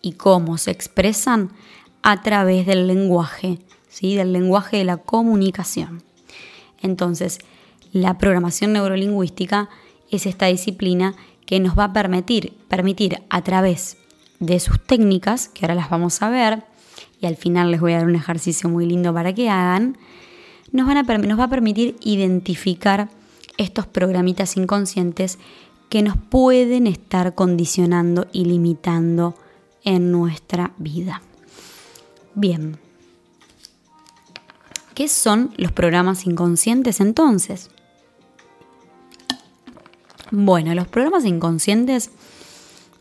¿Y 0.00 0.14
cómo 0.14 0.58
se 0.58 0.72
expresan? 0.72 1.52
A 2.02 2.22
través 2.22 2.66
del 2.66 2.88
lenguaje, 2.88 3.60
¿sí? 3.88 4.16
del 4.16 4.32
lenguaje 4.32 4.78
de 4.78 4.84
la 4.84 4.96
comunicación. 4.96 6.02
Entonces, 6.80 7.38
la 7.92 8.18
programación 8.18 8.72
neurolingüística 8.72 9.68
es 10.10 10.26
esta 10.26 10.46
disciplina 10.46 11.14
que 11.46 11.60
nos 11.60 11.78
va 11.78 11.84
a 11.84 11.92
permitir, 11.92 12.54
permitir 12.66 13.22
a 13.30 13.42
través 13.42 13.98
de 14.42 14.58
sus 14.58 14.80
técnicas, 14.80 15.48
que 15.48 15.64
ahora 15.64 15.76
las 15.76 15.88
vamos 15.88 16.20
a 16.20 16.28
ver, 16.28 16.64
y 17.20 17.26
al 17.26 17.36
final 17.36 17.70
les 17.70 17.80
voy 17.80 17.92
a 17.92 17.98
dar 17.98 18.06
un 18.06 18.16
ejercicio 18.16 18.68
muy 18.68 18.86
lindo 18.86 19.14
para 19.14 19.32
que 19.32 19.48
hagan, 19.48 19.96
nos, 20.72 20.86
van 20.86 20.96
a, 20.96 21.02
nos 21.02 21.38
va 21.38 21.44
a 21.44 21.48
permitir 21.48 21.96
identificar 22.00 23.08
estos 23.56 23.86
programitas 23.86 24.56
inconscientes 24.56 25.38
que 25.88 26.02
nos 26.02 26.16
pueden 26.16 26.88
estar 26.88 27.36
condicionando 27.36 28.26
y 28.32 28.46
limitando 28.46 29.36
en 29.84 30.10
nuestra 30.10 30.72
vida. 30.76 31.22
Bien, 32.34 32.78
¿qué 34.94 35.06
son 35.06 35.54
los 35.56 35.70
programas 35.70 36.26
inconscientes 36.26 37.00
entonces? 37.00 37.70
Bueno, 40.32 40.74
los 40.74 40.88
programas 40.88 41.26
inconscientes 41.26 42.10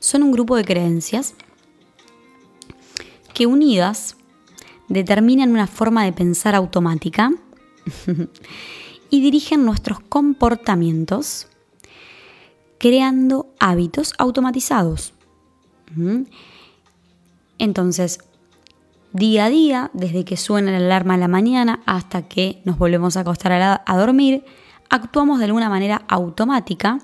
son 0.02 0.24
un 0.24 0.32
grupo 0.32 0.58
de 0.58 0.66
creencias 0.66 1.36
que 3.34 3.46
unidas 3.46 4.18
determinan 4.90 5.52
una 5.52 5.68
forma 5.68 6.04
de 6.04 6.12
pensar 6.12 6.56
automática 6.56 7.32
y 9.10 9.22
dirigen 9.22 9.64
nuestros 9.64 10.02
comportamientos 10.02 11.48
creando 12.78 13.54
hábitos 13.60 14.14
automatizados. 14.18 15.14
Entonces, 17.60 18.20
día 19.14 19.46
a 19.46 19.50
día, 19.50 19.92
desde 19.94 20.26
que 20.26 20.36
suena 20.36 20.72
la 20.72 20.78
alarma 20.78 21.14
a 21.14 21.18
la 21.18 21.28
mañana 21.28 21.84
hasta 21.86 22.28
que 22.28 22.62
nos 22.66 22.80
volvemos 22.80 23.18
a 23.18 23.20
acostar 23.20 23.52
a, 23.52 23.84
a 23.86 23.98
dormir, 23.98 24.44
actuamos 24.90 25.38
de 25.38 25.46
alguna 25.46 25.70
manera 25.70 26.04
automática, 26.08 26.98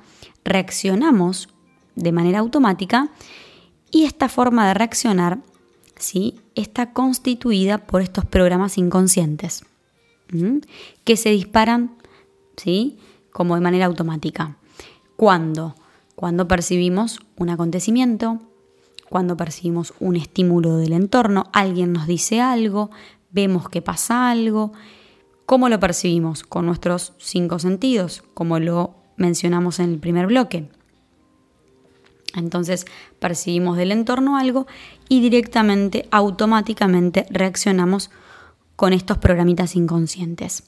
reaccionamos 0.43 1.49
de 1.97 2.11
manera 2.11 2.39
automática 2.39 3.09
y 3.91 4.05
esta 4.05 4.29
forma 4.29 4.67
de 4.67 4.73
reaccionar 4.75 5.39
¿sí? 5.97 6.35
está 6.55 6.93
constituida 6.93 7.79
por 7.79 8.01
estos 8.01 8.23
programas 8.25 8.77
inconscientes 8.77 9.65
que 11.03 11.17
se 11.17 11.29
disparan 11.29 11.95
¿sí? 12.55 12.97
como 13.31 13.55
de 13.55 13.61
manera 13.61 13.85
automática. 13.85 14.57
¿Cuándo? 15.15 15.75
Cuando 16.15 16.47
percibimos 16.47 17.19
un 17.37 17.49
acontecimiento, 17.49 18.39
cuando 19.09 19.37
percibimos 19.37 19.93
un 19.99 20.15
estímulo 20.15 20.77
del 20.77 20.93
entorno, 20.93 21.45
alguien 21.53 21.93
nos 21.93 22.07
dice 22.07 22.41
algo, 22.41 22.91
vemos 23.31 23.69
que 23.69 23.81
pasa 23.81 24.29
algo. 24.29 24.73
¿Cómo 25.45 25.69
lo 25.69 25.79
percibimos? 25.79 26.43
Con 26.43 26.65
nuestros 26.65 27.13
cinco 27.17 27.57
sentidos, 27.57 28.23
como 28.33 28.59
lo 28.59 28.95
mencionamos 29.15 29.79
en 29.79 29.91
el 29.93 29.99
primer 29.99 30.27
bloque. 30.27 30.69
Entonces 32.37 32.85
percibimos 33.19 33.77
del 33.77 33.91
entorno 33.91 34.37
algo 34.37 34.67
y 35.09 35.21
directamente, 35.21 36.07
automáticamente 36.11 37.25
reaccionamos 37.29 38.09
con 38.75 38.93
estos 38.93 39.17
programitas 39.17 39.75
inconscientes. 39.75 40.63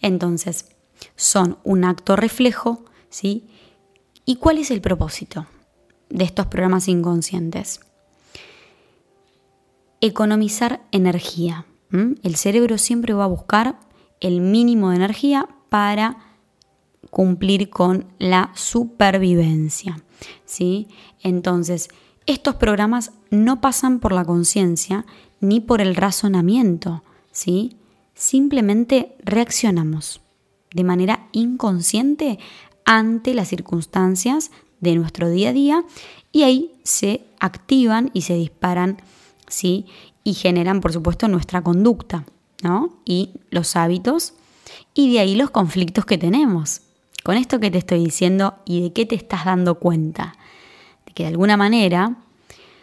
Entonces, 0.00 0.70
son 1.16 1.58
un 1.64 1.84
acto 1.84 2.16
reflejo, 2.16 2.84
¿sí? 3.10 3.48
¿Y 4.24 4.36
cuál 4.36 4.58
es 4.58 4.70
el 4.70 4.80
propósito 4.80 5.46
de 6.08 6.24
estos 6.24 6.46
programas 6.46 6.88
inconscientes? 6.88 7.80
Economizar 10.00 10.82
energía. 10.92 11.66
El 12.22 12.36
cerebro 12.36 12.78
siempre 12.78 13.12
va 13.12 13.24
a 13.24 13.28
buscar 13.28 13.78
el 14.20 14.40
mínimo 14.40 14.90
de 14.90 14.96
energía 14.96 15.48
para 15.68 16.16
cumplir 17.10 17.70
con 17.70 18.06
la 18.18 18.50
supervivencia. 18.54 20.02
¿Sí? 20.44 20.88
Entonces, 21.22 21.88
estos 22.26 22.54
programas 22.56 23.12
no 23.30 23.60
pasan 23.60 24.00
por 24.00 24.12
la 24.12 24.24
conciencia 24.24 25.04
ni 25.40 25.60
por 25.60 25.80
el 25.80 25.94
razonamiento, 25.94 27.02
¿sí? 27.32 27.76
Simplemente 28.14 29.16
reaccionamos 29.22 30.20
de 30.72 30.84
manera 30.84 31.28
inconsciente 31.32 32.38
ante 32.84 33.34
las 33.34 33.48
circunstancias 33.48 34.50
de 34.80 34.94
nuestro 34.96 35.28
día 35.30 35.50
a 35.50 35.52
día 35.52 35.84
y 36.32 36.42
ahí 36.42 36.72
se 36.82 37.24
activan 37.40 38.10
y 38.12 38.22
se 38.22 38.34
disparan, 38.34 39.02
¿sí? 39.48 39.86
Y 40.22 40.34
generan, 40.34 40.80
por 40.80 40.92
supuesto, 40.92 41.28
nuestra 41.28 41.62
conducta, 41.62 42.24
¿no? 42.62 42.96
Y 43.04 43.30
los 43.50 43.76
hábitos 43.76 44.34
y 44.94 45.12
de 45.12 45.20
ahí 45.20 45.34
los 45.34 45.50
conflictos 45.50 46.04
que 46.06 46.18
tenemos. 46.18 46.80
Con 47.24 47.38
esto 47.38 47.58
que 47.58 47.70
te 47.70 47.78
estoy 47.78 48.04
diciendo 48.04 48.58
y 48.66 48.82
de 48.82 48.92
qué 48.92 49.06
te 49.06 49.14
estás 49.14 49.46
dando 49.46 49.76
cuenta, 49.76 50.36
de 51.06 51.12
que 51.14 51.22
de 51.22 51.30
alguna 51.30 51.56
manera 51.56 52.18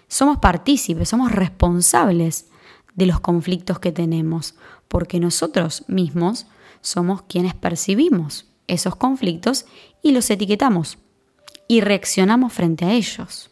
somos 0.07 0.39
partícipes, 0.39 1.09
somos 1.09 1.31
responsables 1.31 2.47
de 2.95 3.05
los 3.05 3.19
conflictos 3.19 3.77
que 3.77 3.91
tenemos, 3.91 4.55
porque 4.87 5.19
nosotros 5.19 5.85
mismos 5.87 6.47
somos 6.81 7.21
quienes 7.21 7.53
percibimos 7.53 8.47
esos 8.65 8.95
conflictos 8.95 9.67
y 10.01 10.11
los 10.11 10.27
etiquetamos 10.31 10.97
y 11.67 11.81
reaccionamos 11.81 12.51
frente 12.51 12.85
a 12.85 12.93
ellos. 12.93 13.51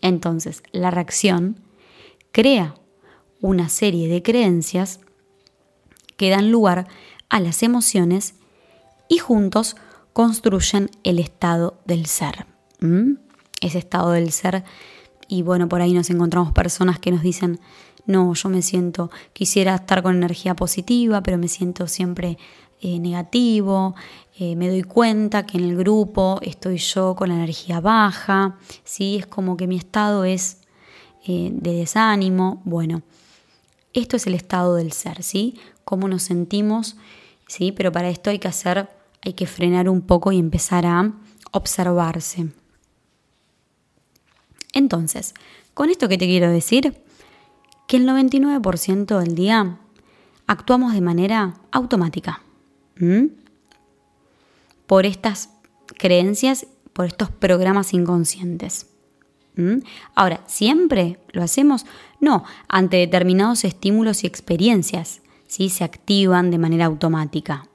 Entonces, 0.00 0.62
la 0.72 0.90
reacción 0.90 1.60
crea 2.32 2.74
una 3.42 3.68
serie 3.68 4.08
de 4.08 4.22
creencias 4.22 5.00
que 6.16 6.30
dan 6.30 6.50
lugar 6.50 6.88
a 7.28 7.38
las 7.38 7.62
emociones 7.62 8.34
y 9.08 9.18
juntos 9.18 9.76
construyen 10.12 10.90
el 11.04 11.18
estado 11.18 11.78
del 11.84 12.06
ser. 12.06 12.46
Ese 13.60 13.78
estado 13.78 14.10
del 14.10 14.32
ser 14.32 14.64
y 15.28 15.42
bueno, 15.42 15.68
por 15.68 15.80
ahí 15.80 15.92
nos 15.92 16.10
encontramos 16.10 16.52
personas 16.52 16.98
que 16.98 17.10
nos 17.10 17.22
dicen, 17.22 17.58
no, 18.06 18.32
yo 18.34 18.48
me 18.48 18.62
siento, 18.62 19.10
quisiera 19.32 19.74
estar 19.74 20.02
con 20.02 20.14
energía 20.14 20.54
positiva, 20.54 21.22
pero 21.22 21.38
me 21.38 21.48
siento 21.48 21.88
siempre 21.88 22.38
eh, 22.80 23.00
negativo, 23.00 23.94
eh, 24.38 24.54
me 24.54 24.68
doy 24.68 24.82
cuenta 24.82 25.44
que 25.44 25.58
en 25.58 25.64
el 25.64 25.76
grupo 25.76 26.38
estoy 26.42 26.78
yo 26.78 27.16
con 27.16 27.30
la 27.30 27.34
energía 27.34 27.80
baja, 27.80 28.58
¿sí? 28.84 29.16
es 29.16 29.26
como 29.26 29.56
que 29.56 29.66
mi 29.66 29.76
estado 29.76 30.24
es 30.24 30.58
eh, 31.26 31.50
de 31.52 31.72
desánimo. 31.72 32.62
Bueno, 32.64 33.02
esto 33.92 34.16
es 34.16 34.26
el 34.26 34.34
estado 34.34 34.76
del 34.76 34.92
ser, 34.92 35.22
¿sí? 35.22 35.58
Cómo 35.84 36.06
nos 36.06 36.22
sentimos, 36.22 36.96
¿sí? 37.48 37.72
Pero 37.72 37.90
para 37.90 38.10
esto 38.10 38.30
hay 38.30 38.38
que 38.38 38.48
hacer, 38.48 38.88
hay 39.26 39.34
que 39.34 39.46
frenar 39.46 39.88
un 39.88 40.02
poco 40.02 40.32
y 40.32 40.38
empezar 40.38 40.86
a 40.86 41.12
observarse. 41.50 42.48
Entonces, 44.72 45.34
con 45.74 45.90
esto 45.90 46.08
que 46.08 46.18
te 46.18 46.26
quiero 46.26 46.50
decir, 46.50 47.02
que 47.86 47.96
el 47.96 48.06
99% 48.06 49.18
del 49.18 49.34
día 49.34 49.78
actuamos 50.46 50.94
de 50.94 51.00
manera 51.00 51.54
automática. 51.70 52.42
Por 54.86 55.06
estas 55.06 55.50
creencias, 55.98 56.66
por 56.92 57.06
estos 57.06 57.30
programas 57.30 57.92
inconscientes. 57.94 58.86
Ahora, 60.14 60.42
¿siempre 60.46 61.18
lo 61.32 61.42
hacemos? 61.42 61.86
No, 62.20 62.44
ante 62.68 62.98
determinados 62.98 63.64
estímulos 63.64 64.22
y 64.22 64.26
experiencias, 64.26 65.22
¿sí? 65.46 65.70
se 65.70 65.82
activan 65.84 66.50
de 66.50 66.58
manera 66.58 66.84
automática. 66.84 67.66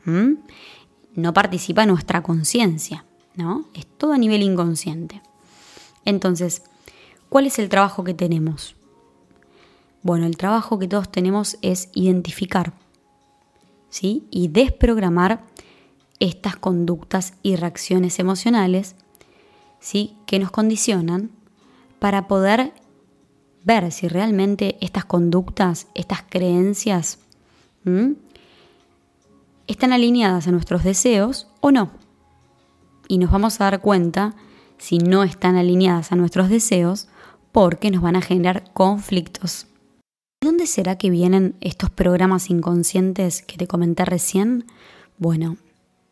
No 1.15 1.33
participa 1.33 1.85
nuestra 1.85 2.23
conciencia, 2.23 3.05
¿no? 3.35 3.65
Es 3.73 3.85
todo 3.85 4.13
a 4.13 4.17
nivel 4.17 4.43
inconsciente. 4.43 5.21
Entonces, 6.05 6.63
¿Cuál 7.31 7.45
es 7.47 7.59
el 7.59 7.69
trabajo 7.69 8.03
que 8.03 8.13
tenemos? 8.13 8.75
Bueno, 10.03 10.25
el 10.25 10.35
trabajo 10.35 10.77
que 10.77 10.89
todos 10.89 11.09
tenemos 11.09 11.57
es 11.61 11.87
identificar 11.93 12.73
¿sí? 13.89 14.27
y 14.29 14.49
desprogramar 14.49 15.41
estas 16.19 16.57
conductas 16.57 17.35
y 17.41 17.55
reacciones 17.55 18.19
emocionales 18.19 18.97
¿sí? 19.79 20.17
que 20.25 20.39
nos 20.39 20.51
condicionan 20.51 21.31
para 21.99 22.27
poder 22.27 22.73
ver 23.63 23.93
si 23.93 24.09
realmente 24.09 24.75
estas 24.81 25.05
conductas, 25.05 25.87
estas 25.95 26.23
creencias, 26.23 27.17
están 29.71 29.93
alineadas 29.93 30.47
a 30.47 30.51
nuestros 30.51 30.83
deseos 30.83 31.47
o 31.59 31.71
no. 31.71 31.91
Y 33.07 33.17
nos 33.17 33.31
vamos 33.31 33.59
a 33.59 33.65
dar 33.65 33.81
cuenta 33.81 34.35
si 34.77 34.97
no 34.97 35.23
están 35.23 35.55
alineadas 35.55 36.11
a 36.11 36.15
nuestros 36.15 36.49
deseos 36.49 37.07
porque 37.51 37.91
nos 37.91 38.01
van 38.01 38.15
a 38.15 38.21
generar 38.21 38.71
conflictos. 38.73 39.67
¿De 40.41 40.47
dónde 40.47 40.65
será 40.65 40.97
que 40.97 41.09
vienen 41.09 41.55
estos 41.61 41.89
programas 41.89 42.49
inconscientes 42.49 43.41
que 43.41 43.57
te 43.57 43.67
comenté 43.67 44.05
recién? 44.05 44.65
Bueno, 45.17 45.57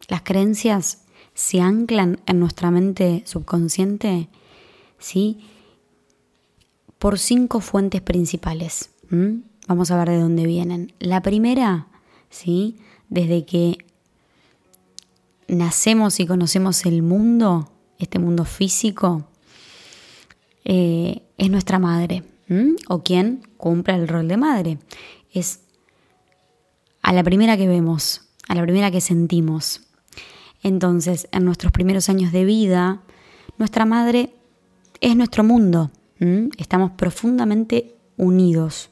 las 0.08 0.22
creencias 0.22 1.06
se 1.34 1.62
anclan 1.62 2.20
en 2.26 2.40
nuestra 2.40 2.70
mente 2.70 3.24
subconsciente, 3.26 4.30
¿sí? 5.00 5.40
Por 7.00 7.18
cinco 7.18 7.60
fuentes 7.62 8.02
principales. 8.02 8.92
Vamos 9.68 9.90
a 9.90 9.98
ver 9.98 10.10
de 10.10 10.20
dónde 10.20 10.46
vienen. 10.46 10.94
La 11.00 11.22
primera, 11.22 11.88
¿sí? 12.30 12.78
Desde 13.10 13.46
que 13.46 13.78
nacemos 15.48 16.20
y 16.20 16.28
conocemos 16.28 16.86
el 16.86 17.02
mundo, 17.02 17.72
este 17.98 18.20
mundo 18.20 18.46
físico, 18.46 19.26
eh, 20.64 21.24
es 21.38 21.50
nuestra 21.50 21.80
madre 21.80 22.24
o 22.88 23.04
quien 23.04 23.44
cumple 23.58 23.96
el 23.96 24.08
rol 24.08 24.28
de 24.28 24.38
madre. 24.38 24.78
Es 25.32 25.62
a 27.02 27.14
la 27.14 27.24
primera 27.24 27.58
que 27.58 27.68
vemos, 27.68 28.22
a 28.48 28.56
la 28.56 28.64
primera 28.64 28.92
que 28.92 29.02
sentimos. 29.02 29.82
Entonces, 30.62 31.28
en 31.32 31.46
nuestros 31.46 31.72
primeros 31.72 32.10
años 32.10 32.32
de 32.32 32.46
vida, 32.46 33.02
nuestra 33.58 33.86
madre 33.86 34.34
es 35.02 35.16
nuestro 35.16 35.44
mundo. 35.44 35.92
Estamos 36.58 36.92
profundamente 36.92 37.96
unidos. 38.18 38.90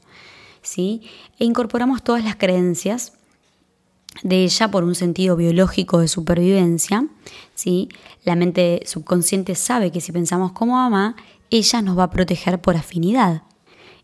¿sí? 0.62 1.02
E 1.38 1.44
incorporamos 1.44 2.02
todas 2.02 2.24
las 2.24 2.36
creencias 2.36 3.17
de 4.22 4.44
ella 4.44 4.70
por 4.70 4.84
un 4.84 4.94
sentido 4.94 5.36
biológico 5.36 6.00
de 6.00 6.08
supervivencia. 6.08 7.06
¿sí? 7.54 7.88
La 8.24 8.36
mente 8.36 8.82
subconsciente 8.86 9.54
sabe 9.54 9.90
que 9.90 10.00
si 10.00 10.12
pensamos 10.12 10.52
como 10.52 10.74
mamá, 10.74 11.16
ella 11.50 11.82
nos 11.82 11.98
va 11.98 12.04
a 12.04 12.10
proteger 12.10 12.60
por 12.60 12.76
afinidad. 12.76 13.42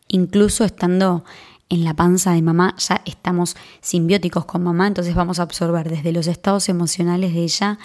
Incluso 0.09 0.64
estando 0.64 1.24
en 1.68 1.85
la 1.85 1.94
panza 1.94 2.33
de 2.33 2.42
mamá, 2.42 2.74
ya 2.79 3.03
estamos 3.05 3.57
simbióticos 3.81 4.44
con 4.44 4.62
mamá, 4.62 4.87
entonces 4.87 5.14
vamos 5.14 5.38
a 5.38 5.44
absorber 5.44 5.88
desde 5.88 6.12
los 6.12 6.27
estados 6.27 6.68
emocionales 6.68 7.33
de 7.33 7.42
ella 7.42 7.79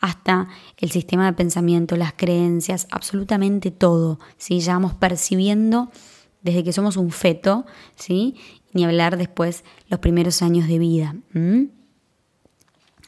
hasta 0.00 0.48
el 0.78 0.90
sistema 0.90 1.26
de 1.26 1.32
pensamiento, 1.32 1.96
las 1.96 2.12
creencias, 2.12 2.88
absolutamente 2.90 3.70
todo. 3.70 4.18
¿sí? 4.36 4.60
Ya 4.60 4.74
vamos 4.74 4.94
percibiendo 4.94 5.90
desde 6.42 6.64
que 6.64 6.72
somos 6.72 6.96
un 6.96 7.10
feto, 7.10 7.64
¿sí? 7.94 8.34
Ni 8.72 8.84
hablar 8.84 9.16
después 9.16 9.64
los 9.88 10.00
primeros 10.00 10.42
años 10.42 10.68
de 10.68 10.78
vida. 10.78 11.14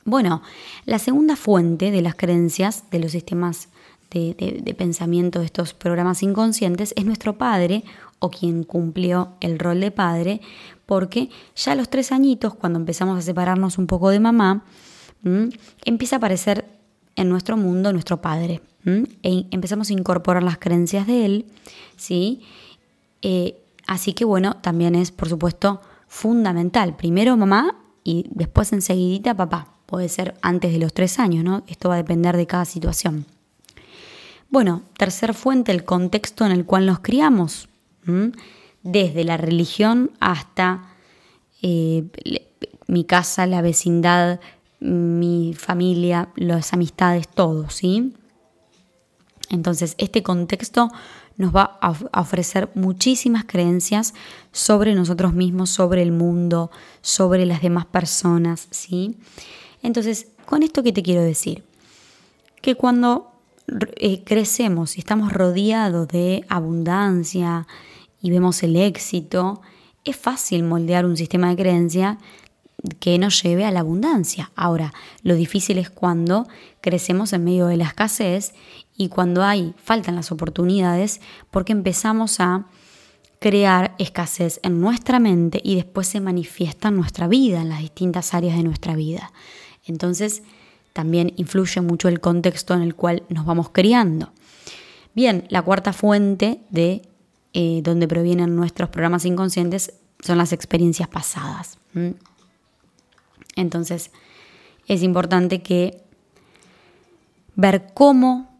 Bueno, 0.04 0.42
la 0.84 0.98
segunda 0.98 1.36
fuente 1.36 1.90
de 1.90 2.02
las 2.02 2.14
creencias 2.14 2.90
de 2.90 2.98
los 2.98 3.12
sistemas 3.12 3.68
de, 4.10 4.74
pensamiento 4.76 5.40
de 5.40 5.46
estos 5.46 5.74
programas 5.74 6.22
inconscientes 6.22 6.92
es 6.96 7.04
nuestro 7.04 7.36
padre 7.36 7.84
o 8.20 8.30
quien 8.30 8.62
cumplió 8.64 9.32
el 9.40 9.58
rol 9.58 9.80
de 9.80 9.90
padre, 9.90 10.40
porque 10.86 11.30
ya 11.56 11.72
a 11.72 11.74
los 11.74 11.88
tres 11.88 12.12
añitos, 12.12 12.54
cuando 12.54 12.78
empezamos 12.78 13.18
a 13.18 13.22
separarnos 13.22 13.76
un 13.78 13.86
poco 13.86 14.10
de 14.10 14.20
mamá, 14.20 14.64
empieza 15.84 16.16
a 16.16 16.18
aparecer 16.18 16.64
en 17.16 17.28
nuestro 17.28 17.56
mundo 17.56 17.92
nuestro 17.92 18.20
padre. 18.20 18.60
E 18.86 19.46
empezamos 19.50 19.88
a 19.88 19.94
incorporar 19.94 20.42
las 20.42 20.58
creencias 20.58 21.06
de 21.06 21.24
él, 21.24 21.46
¿sí? 21.96 22.42
Eh, 23.22 23.56
así 23.86 24.12
que 24.12 24.24
bueno, 24.24 24.56
también 24.56 24.94
es, 24.94 25.10
por 25.10 25.28
supuesto, 25.28 25.80
fundamental. 26.06 26.96
Primero 26.96 27.36
mamá 27.36 27.76
y 28.04 28.26
después 28.30 28.72
enseguidita 28.72 29.34
papá. 29.34 29.68
Puede 29.86 30.08
ser 30.08 30.34
antes 30.42 30.72
de 30.72 30.78
los 30.78 30.94
tres 30.94 31.18
años, 31.18 31.44
¿no? 31.44 31.62
Esto 31.66 31.88
va 31.88 31.94
a 31.94 31.98
depender 31.98 32.36
de 32.36 32.46
cada 32.46 32.64
situación. 32.64 33.26
Bueno, 34.48 34.82
tercer 34.96 35.34
fuente, 35.34 35.72
el 35.72 35.84
contexto 35.84 36.46
en 36.46 36.52
el 36.52 36.64
cual 36.64 36.86
nos 36.86 37.00
criamos. 37.00 37.68
Desde 38.82 39.24
la 39.24 39.36
religión 39.36 40.12
hasta 40.20 40.90
eh, 41.62 42.04
mi 42.86 43.04
casa, 43.04 43.46
la 43.46 43.62
vecindad, 43.62 44.40
mi 44.80 45.54
familia, 45.54 46.28
las 46.36 46.72
amistades, 46.72 47.26
todo, 47.26 47.70
¿sí? 47.70 48.14
Entonces, 49.48 49.94
este 49.98 50.22
contexto 50.22 50.90
nos 51.36 51.54
va 51.54 51.78
a 51.80 52.20
ofrecer 52.20 52.70
muchísimas 52.74 53.44
creencias 53.44 54.14
sobre 54.52 54.94
nosotros 54.94 55.34
mismos, 55.34 55.70
sobre 55.70 56.02
el 56.02 56.12
mundo, 56.12 56.70
sobre 57.02 57.44
las 57.46 57.62
demás 57.62 57.86
personas, 57.86 58.68
¿sí? 58.70 59.16
Entonces, 59.82 60.28
con 60.46 60.62
esto 60.62 60.82
que 60.82 60.92
te 60.92 61.02
quiero 61.02 61.22
decir, 61.22 61.64
que 62.62 62.74
cuando 62.76 63.32
eh, 63.96 64.22
crecemos 64.24 64.96
y 64.96 65.00
estamos 65.00 65.32
rodeados 65.32 66.08
de 66.08 66.44
abundancia 66.48 67.66
y 68.22 68.30
vemos 68.30 68.62
el 68.62 68.76
éxito, 68.76 69.60
es 70.04 70.16
fácil 70.16 70.62
moldear 70.62 71.04
un 71.04 71.16
sistema 71.16 71.48
de 71.48 71.56
creencia 71.56 72.18
que 73.00 73.18
nos 73.18 73.42
lleve 73.42 73.64
a 73.64 73.70
la 73.70 73.80
abundancia. 73.80 74.50
Ahora, 74.54 74.92
lo 75.22 75.34
difícil 75.34 75.78
es 75.78 75.90
cuando 75.90 76.46
crecemos 76.80 77.32
en 77.32 77.44
medio 77.44 77.66
de 77.66 77.78
la 77.78 77.84
escasez 77.84 78.52
y 78.96 79.08
cuando 79.08 79.42
hay 79.42 79.74
faltan 79.82 80.16
las 80.16 80.30
oportunidades 80.32 81.20
porque 81.50 81.72
empezamos 81.72 82.40
a 82.40 82.66
crear 83.40 83.94
escasez 83.98 84.60
en 84.62 84.80
nuestra 84.80 85.18
mente 85.18 85.60
y 85.62 85.74
después 85.74 86.06
se 86.06 86.20
manifiesta 86.20 86.88
en 86.88 86.96
nuestra 86.96 87.28
vida, 87.28 87.60
en 87.60 87.68
las 87.68 87.80
distintas 87.80 88.32
áreas 88.32 88.56
de 88.56 88.62
nuestra 88.62 88.94
vida. 88.94 89.32
Entonces, 89.84 90.42
también 90.94 91.34
influye 91.36 91.80
mucho 91.80 92.08
el 92.08 92.20
contexto 92.20 92.72
en 92.72 92.82
el 92.82 92.94
cual 92.94 93.24
nos 93.28 93.44
vamos 93.44 93.68
criando. 93.70 94.32
Bien, 95.14 95.44
la 95.50 95.60
cuarta 95.60 95.92
fuente 95.92 96.60
de 96.70 97.02
eh, 97.52 97.80
donde 97.82 98.08
provienen 98.08 98.56
nuestros 98.56 98.88
programas 98.88 99.24
inconscientes 99.24 99.92
son 100.20 100.38
las 100.38 100.52
experiencias 100.52 101.08
pasadas. 101.08 101.78
Entonces, 103.56 104.10
es 104.86 105.02
importante 105.02 105.62
que 105.62 106.02
ver 107.56 107.92
cómo 107.92 108.53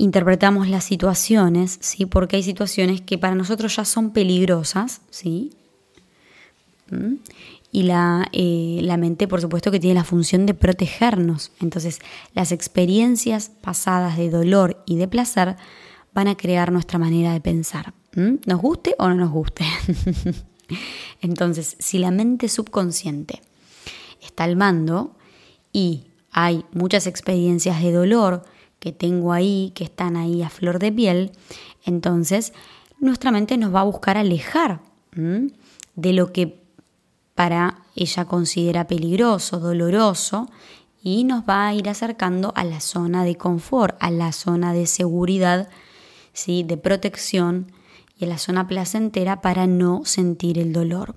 interpretamos 0.00 0.66
las 0.66 0.84
situaciones, 0.84 1.76
¿sí? 1.82 2.06
Porque 2.06 2.36
hay 2.36 2.42
situaciones 2.42 3.02
que 3.02 3.18
para 3.18 3.34
nosotros 3.34 3.76
ya 3.76 3.84
son 3.84 4.12
peligrosas, 4.12 5.02
¿sí? 5.10 5.50
¿Mm? 6.90 7.16
Y 7.70 7.82
la, 7.82 8.26
eh, 8.32 8.80
la, 8.82 8.96
mente, 8.96 9.28
por 9.28 9.42
supuesto, 9.42 9.70
que 9.70 9.78
tiene 9.78 9.96
la 9.96 10.04
función 10.04 10.46
de 10.46 10.54
protegernos. 10.54 11.52
Entonces, 11.60 11.98
las 12.34 12.50
experiencias 12.50 13.50
pasadas 13.60 14.16
de 14.16 14.30
dolor 14.30 14.82
y 14.86 14.96
de 14.96 15.06
placer 15.06 15.56
van 16.14 16.28
a 16.28 16.36
crear 16.36 16.72
nuestra 16.72 16.98
manera 16.98 17.34
de 17.34 17.42
pensar. 17.42 17.92
¿Mm? 18.16 18.36
¿Nos 18.46 18.60
guste 18.60 18.94
o 18.98 19.06
no 19.06 19.14
nos 19.14 19.30
guste? 19.30 19.66
Entonces, 21.20 21.76
si 21.78 21.98
la 21.98 22.10
mente 22.10 22.48
subconsciente 22.48 23.42
está 24.22 24.44
al 24.44 24.56
mando 24.56 25.14
y 25.74 26.06
hay 26.32 26.64
muchas 26.72 27.06
experiencias 27.06 27.82
de 27.82 27.92
dolor 27.92 28.44
que 28.80 28.92
tengo 28.92 29.32
ahí, 29.32 29.72
que 29.74 29.84
están 29.84 30.16
ahí 30.16 30.42
a 30.42 30.50
flor 30.50 30.80
de 30.80 30.90
piel, 30.90 31.32
entonces 31.84 32.52
nuestra 32.98 33.30
mente 33.30 33.56
nos 33.56 33.74
va 33.74 33.80
a 33.80 33.84
buscar 33.84 34.16
alejar 34.16 34.80
de 35.12 36.12
lo 36.12 36.32
que 36.32 36.60
para 37.34 37.82
ella 37.94 38.24
considera 38.24 38.86
peligroso, 38.86 39.60
doloroso, 39.60 40.48
y 41.02 41.24
nos 41.24 41.44
va 41.44 41.66
a 41.66 41.74
ir 41.74 41.88
acercando 41.88 42.52
a 42.56 42.64
la 42.64 42.80
zona 42.80 43.24
de 43.24 43.36
confort, 43.36 43.96
a 44.00 44.10
la 44.10 44.32
zona 44.32 44.72
de 44.72 44.86
seguridad, 44.86 45.68
¿sí? 46.32 46.62
de 46.62 46.76
protección 46.76 47.72
y 48.18 48.26
a 48.26 48.28
la 48.28 48.38
zona 48.38 48.68
placentera 48.68 49.40
para 49.40 49.66
no 49.66 50.02
sentir 50.04 50.58
el 50.58 50.72
dolor. 50.72 51.14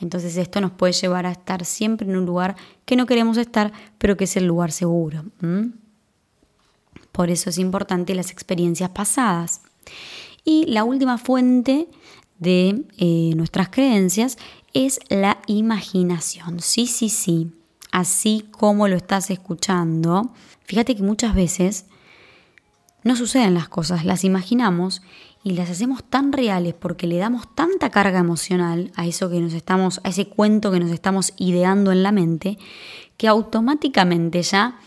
Entonces 0.00 0.36
esto 0.36 0.60
nos 0.60 0.72
puede 0.72 0.94
llevar 0.94 1.26
a 1.26 1.32
estar 1.32 1.64
siempre 1.64 2.08
en 2.08 2.16
un 2.16 2.24
lugar 2.24 2.56
que 2.84 2.96
no 2.96 3.06
queremos 3.06 3.36
estar, 3.36 3.72
pero 3.98 4.16
que 4.16 4.24
es 4.24 4.36
el 4.36 4.46
lugar 4.46 4.72
seguro. 4.72 5.24
Por 7.14 7.30
eso 7.30 7.48
es 7.48 7.58
importante 7.58 8.12
las 8.16 8.32
experiencias 8.32 8.90
pasadas. 8.90 9.60
Y 10.44 10.66
la 10.66 10.82
última 10.82 11.16
fuente 11.16 11.86
de 12.40 12.86
eh, 12.98 13.34
nuestras 13.36 13.68
creencias 13.68 14.36
es 14.72 14.98
la 15.10 15.38
imaginación. 15.46 16.58
Sí, 16.58 16.88
sí, 16.88 17.08
sí. 17.08 17.52
Así 17.92 18.48
como 18.50 18.88
lo 18.88 18.96
estás 18.96 19.30
escuchando. 19.30 20.32
Fíjate 20.64 20.96
que 20.96 21.04
muchas 21.04 21.36
veces 21.36 21.86
no 23.04 23.14
suceden 23.14 23.54
las 23.54 23.68
cosas, 23.68 24.04
las 24.04 24.24
imaginamos 24.24 25.00
y 25.44 25.52
las 25.52 25.70
hacemos 25.70 26.02
tan 26.02 26.32
reales 26.32 26.74
porque 26.74 27.06
le 27.06 27.18
damos 27.18 27.54
tanta 27.54 27.90
carga 27.90 28.18
emocional 28.18 28.90
a 28.96 29.06
eso 29.06 29.30
que 29.30 29.38
nos 29.40 29.52
estamos, 29.52 30.00
a 30.02 30.08
ese 30.08 30.26
cuento 30.26 30.72
que 30.72 30.80
nos 30.80 30.90
estamos 30.90 31.32
ideando 31.36 31.92
en 31.92 32.02
la 32.02 32.10
mente, 32.10 32.58
que 33.16 33.28
automáticamente 33.28 34.42
ya 34.42 34.80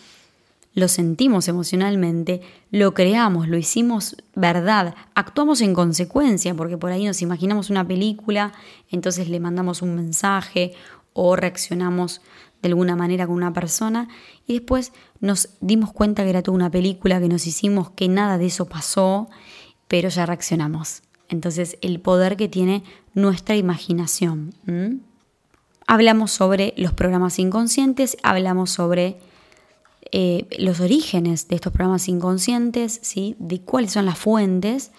lo 0.77 0.87
sentimos 0.87 1.47
emocionalmente, 1.47 2.41
lo 2.69 2.93
creamos, 2.93 3.47
lo 3.47 3.57
hicimos 3.57 4.15
verdad, 4.35 4.93
actuamos 5.15 5.61
en 5.61 5.73
consecuencia, 5.73 6.53
porque 6.53 6.77
por 6.77 6.91
ahí 6.91 7.03
nos 7.03 7.23
imaginamos 7.23 7.71
una 7.71 7.87
película, 7.87 8.53
entonces 8.91 9.27
le 9.27 9.39
mandamos 9.39 9.81
un 9.81 9.95
mensaje 9.95 10.73
o 11.13 11.35
reaccionamos 11.35 12.21
de 12.61 12.69
alguna 12.69 12.95
manera 12.95 13.25
con 13.25 13.37
una 13.37 13.53
persona 13.53 14.07
y 14.45 14.53
después 14.53 14.93
nos 15.19 15.49
dimos 15.61 15.93
cuenta 15.93 16.23
que 16.23 16.29
era 16.29 16.43
toda 16.43 16.55
una 16.55 16.69
película 16.69 17.19
que 17.19 17.27
nos 17.27 17.47
hicimos, 17.47 17.89
que 17.89 18.07
nada 18.07 18.37
de 18.37 18.45
eso 18.45 18.65
pasó 18.65 19.29
pero 19.87 20.09
ya 20.09 20.27
reaccionamos. 20.27 21.01
Entonces, 21.27 21.79
el 21.81 21.99
poder 22.01 22.37
que 22.37 22.49
tiene 22.49 22.83
nuestra 23.15 23.55
imaginación. 23.55 24.53
Hablamos 25.87 26.29
sobre 26.29 26.75
los 26.77 26.93
programas 26.93 27.39
inconscientes, 27.39 28.15
hablamos 28.21 28.69
sobre 28.69 29.17
eh, 30.11 30.47
los 30.59 30.79
orígenes 30.79 31.47
de 31.47 31.55
estos 31.55 31.73
programas 31.73 32.07
inconscientes, 32.07 32.99
¿sí? 33.01 33.35
de 33.39 33.61
cuáles 33.61 33.93
son 33.93 34.05
las 34.05 34.17
fuentes, 34.17 34.91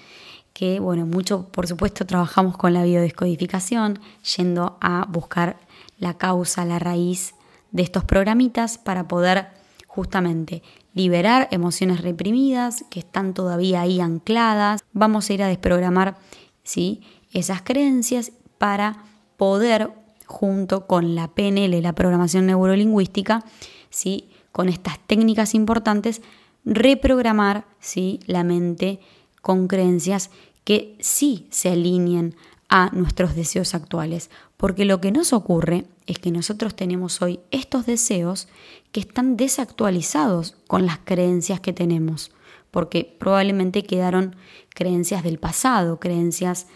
que, 0.52 0.80
bueno, 0.80 1.06
mucho, 1.06 1.48
por 1.52 1.68
supuesto, 1.68 2.04
trabajamos 2.04 2.56
con 2.56 2.74
la 2.74 2.82
biodescodificación, 2.82 4.00
yendo 4.36 4.76
a 4.80 5.06
buscar 5.08 5.58
la 5.98 6.14
causa, 6.14 6.64
la 6.64 6.78
raíz 6.78 7.34
de 7.70 7.82
estos 7.82 8.04
programitas 8.04 8.78
para 8.78 9.06
poder 9.06 9.48
justamente 9.86 10.62
liberar 10.94 11.48
emociones 11.50 12.00
reprimidas 12.00 12.84
que 12.90 13.00
están 13.00 13.34
todavía 13.34 13.82
ahí 13.82 14.00
ancladas. 14.00 14.82
Vamos 14.92 15.30
a 15.30 15.34
ir 15.34 15.42
a 15.42 15.48
desprogramar 15.48 16.16
¿sí? 16.64 17.02
esas 17.32 17.62
creencias 17.62 18.32
para 18.58 19.04
poder, 19.36 19.92
junto 20.26 20.86
con 20.86 21.14
la 21.14 21.28
PNL, 21.28 21.80
la 21.82 21.94
programación 21.94 22.46
neurolingüística, 22.46 23.44
¿sí? 23.90 24.27
Con 24.52 24.68
estas 24.68 24.98
técnicas 25.06 25.54
importantes, 25.54 26.22
reprogramar 26.64 27.66
¿sí? 27.80 28.20
la 28.26 28.44
mente 28.44 29.00
con 29.42 29.68
creencias 29.68 30.30
que 30.64 30.96
sí 31.00 31.46
se 31.50 31.70
alineen 31.70 32.34
a 32.68 32.90
nuestros 32.92 33.34
deseos 33.34 33.74
actuales. 33.74 34.30
Porque 34.56 34.84
lo 34.84 35.00
que 35.00 35.12
nos 35.12 35.32
ocurre 35.32 35.86
es 36.06 36.18
que 36.18 36.30
nosotros 36.30 36.74
tenemos 36.74 37.22
hoy 37.22 37.40
estos 37.50 37.86
deseos 37.86 38.48
que 38.92 39.00
están 39.00 39.36
desactualizados 39.36 40.56
con 40.66 40.84
las 40.84 40.98
creencias 40.98 41.60
que 41.60 41.72
tenemos, 41.72 42.32
porque 42.70 43.16
probablemente 43.18 43.84
quedaron 43.84 44.36
creencias 44.74 45.22
del 45.22 45.38
pasado, 45.38 45.98
creencias 46.00 46.66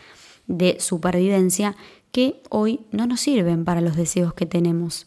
de 0.47 0.79
supervivencia 0.81 1.77
que 2.13 2.43
hoy 2.51 2.81
no 2.93 3.07
nos 3.07 3.21
sirven 3.21 3.65
para 3.65 3.81
los 3.81 3.97
deseos 3.97 4.35
que 4.35 4.47
tenemos. 4.47 5.07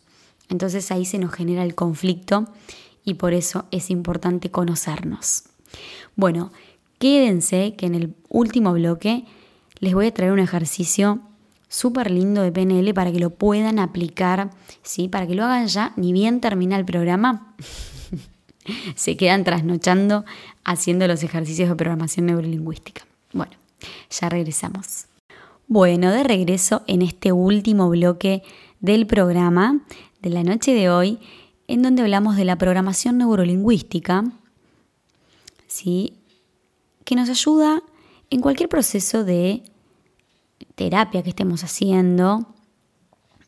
Entonces 0.50 0.92
ahí 0.92 1.06
se 1.06 1.18
nos 1.18 1.34
genera 1.34 1.64
el 1.64 1.76
conflicto 1.76 2.48
y 3.04 3.16
por 3.16 3.34
eso 3.34 3.66
es 3.72 3.90
importante 3.90 4.52
conocernos. 4.52 5.44
Bueno, 6.16 6.52
quédense 7.00 7.76
que 7.78 7.86
en 7.86 7.96
el 7.96 8.16
último 8.30 8.74
bloque 8.74 9.26
les 9.80 9.94
voy 9.94 10.08
a 10.08 10.14
traer 10.14 10.32
un 10.32 10.40
ejercicio 10.40 11.20
súper 11.68 12.10
lindo 12.12 12.42
de 12.42 12.52
PNL 12.52 12.94
para 12.94 13.12
que 13.12 13.20
lo 13.20 13.32
puedan 13.32 13.80
aplicar, 13.80 14.52
¿sí? 14.82 15.08
para 15.08 15.28
que 15.28 15.36
lo 15.36 15.44
hagan 15.44 15.68
ya, 15.68 15.94
ni 15.98 16.14
bien 16.14 16.40
termina 16.40 16.78
el 16.78 16.86
programa. 16.86 17.56
se 18.96 19.18
quedan 19.18 19.44
trasnochando 19.44 20.26
haciendo 20.64 21.08
los 21.08 21.24
ejercicios 21.24 21.70
de 21.70 21.76
programación 21.76 22.28
neurolingüística. 22.28 23.06
Bueno, 23.34 23.54
ya 24.10 24.30
regresamos. 24.30 25.06
Bueno, 25.68 26.12
de 26.12 26.24
regreso 26.24 26.84
en 26.88 27.02
este 27.02 27.32
último 27.32 27.90
bloque 27.90 28.44
del 28.80 29.08
programa 29.08 29.82
de 30.26 30.32
la 30.32 30.44
noche 30.44 30.74
de 30.74 30.90
hoy, 30.90 31.20
en 31.68 31.84
donde 31.84 32.02
hablamos 32.02 32.36
de 32.36 32.46
la 32.46 32.58
programación 32.58 33.20
neurolingüística, 33.20 34.24
¿sí? 35.68 36.14
que 37.04 37.16
nos 37.16 37.30
ayuda 37.30 37.84
en 38.32 38.42
cualquier 38.42 38.68
proceso 38.68 39.24
de 39.24 39.62
terapia 40.74 41.22
que 41.22 41.30
estemos 41.30 41.64
haciendo, 41.64 42.48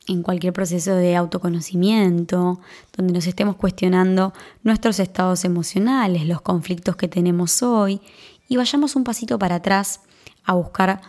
en 0.07 0.21
cualquier 0.21 0.53
proceso 0.53 0.93
de 0.93 1.15
autoconocimiento, 1.15 2.59
donde 2.95 3.11
nos 3.11 3.25
estemos 3.25 3.55
cuestionando 3.55 4.33
nuestros 4.61 4.99
estados 4.99 5.45
emocionales, 5.45 6.27
los 6.27 6.41
conflictos 6.41 6.95
que 6.95 7.07
tenemos 7.07 7.63
hoy, 7.63 8.01
y 8.47 8.55
vayamos 8.55 8.95
un 8.95 9.03
pasito 9.03 9.39
para 9.39 9.55
atrás 9.55 10.01
a 10.43 10.53
buscar, 10.53 11.01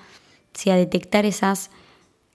si 0.54 0.70
a 0.70 0.76
detectar 0.76 1.26
esas 1.26 1.70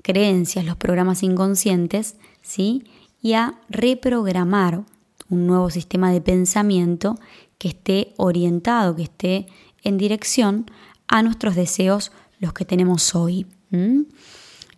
creencias, 0.04 0.66
los 0.66 0.78
programas 0.78 1.24
inconscientes, 1.24 2.18
¿sí? 2.44 2.84
Y 3.24 3.34
a 3.34 3.56
reprogramar 3.70 4.84
un 5.30 5.48
nuevo 5.48 5.72
sistema 5.72 6.12
de 6.12 6.22
pensamiento 6.22 7.18
que 7.58 7.70
esté 7.70 8.14
orientado, 8.18 8.96
que 8.96 9.04
esté 9.04 9.48
en 9.82 9.98
dirección 9.98 10.70
a 11.08 11.24
nuestros 11.24 11.56
deseos, 11.56 12.12
los 12.40 12.54
que 12.54 12.66
tenemos 12.66 13.16
hoy. 13.16 13.48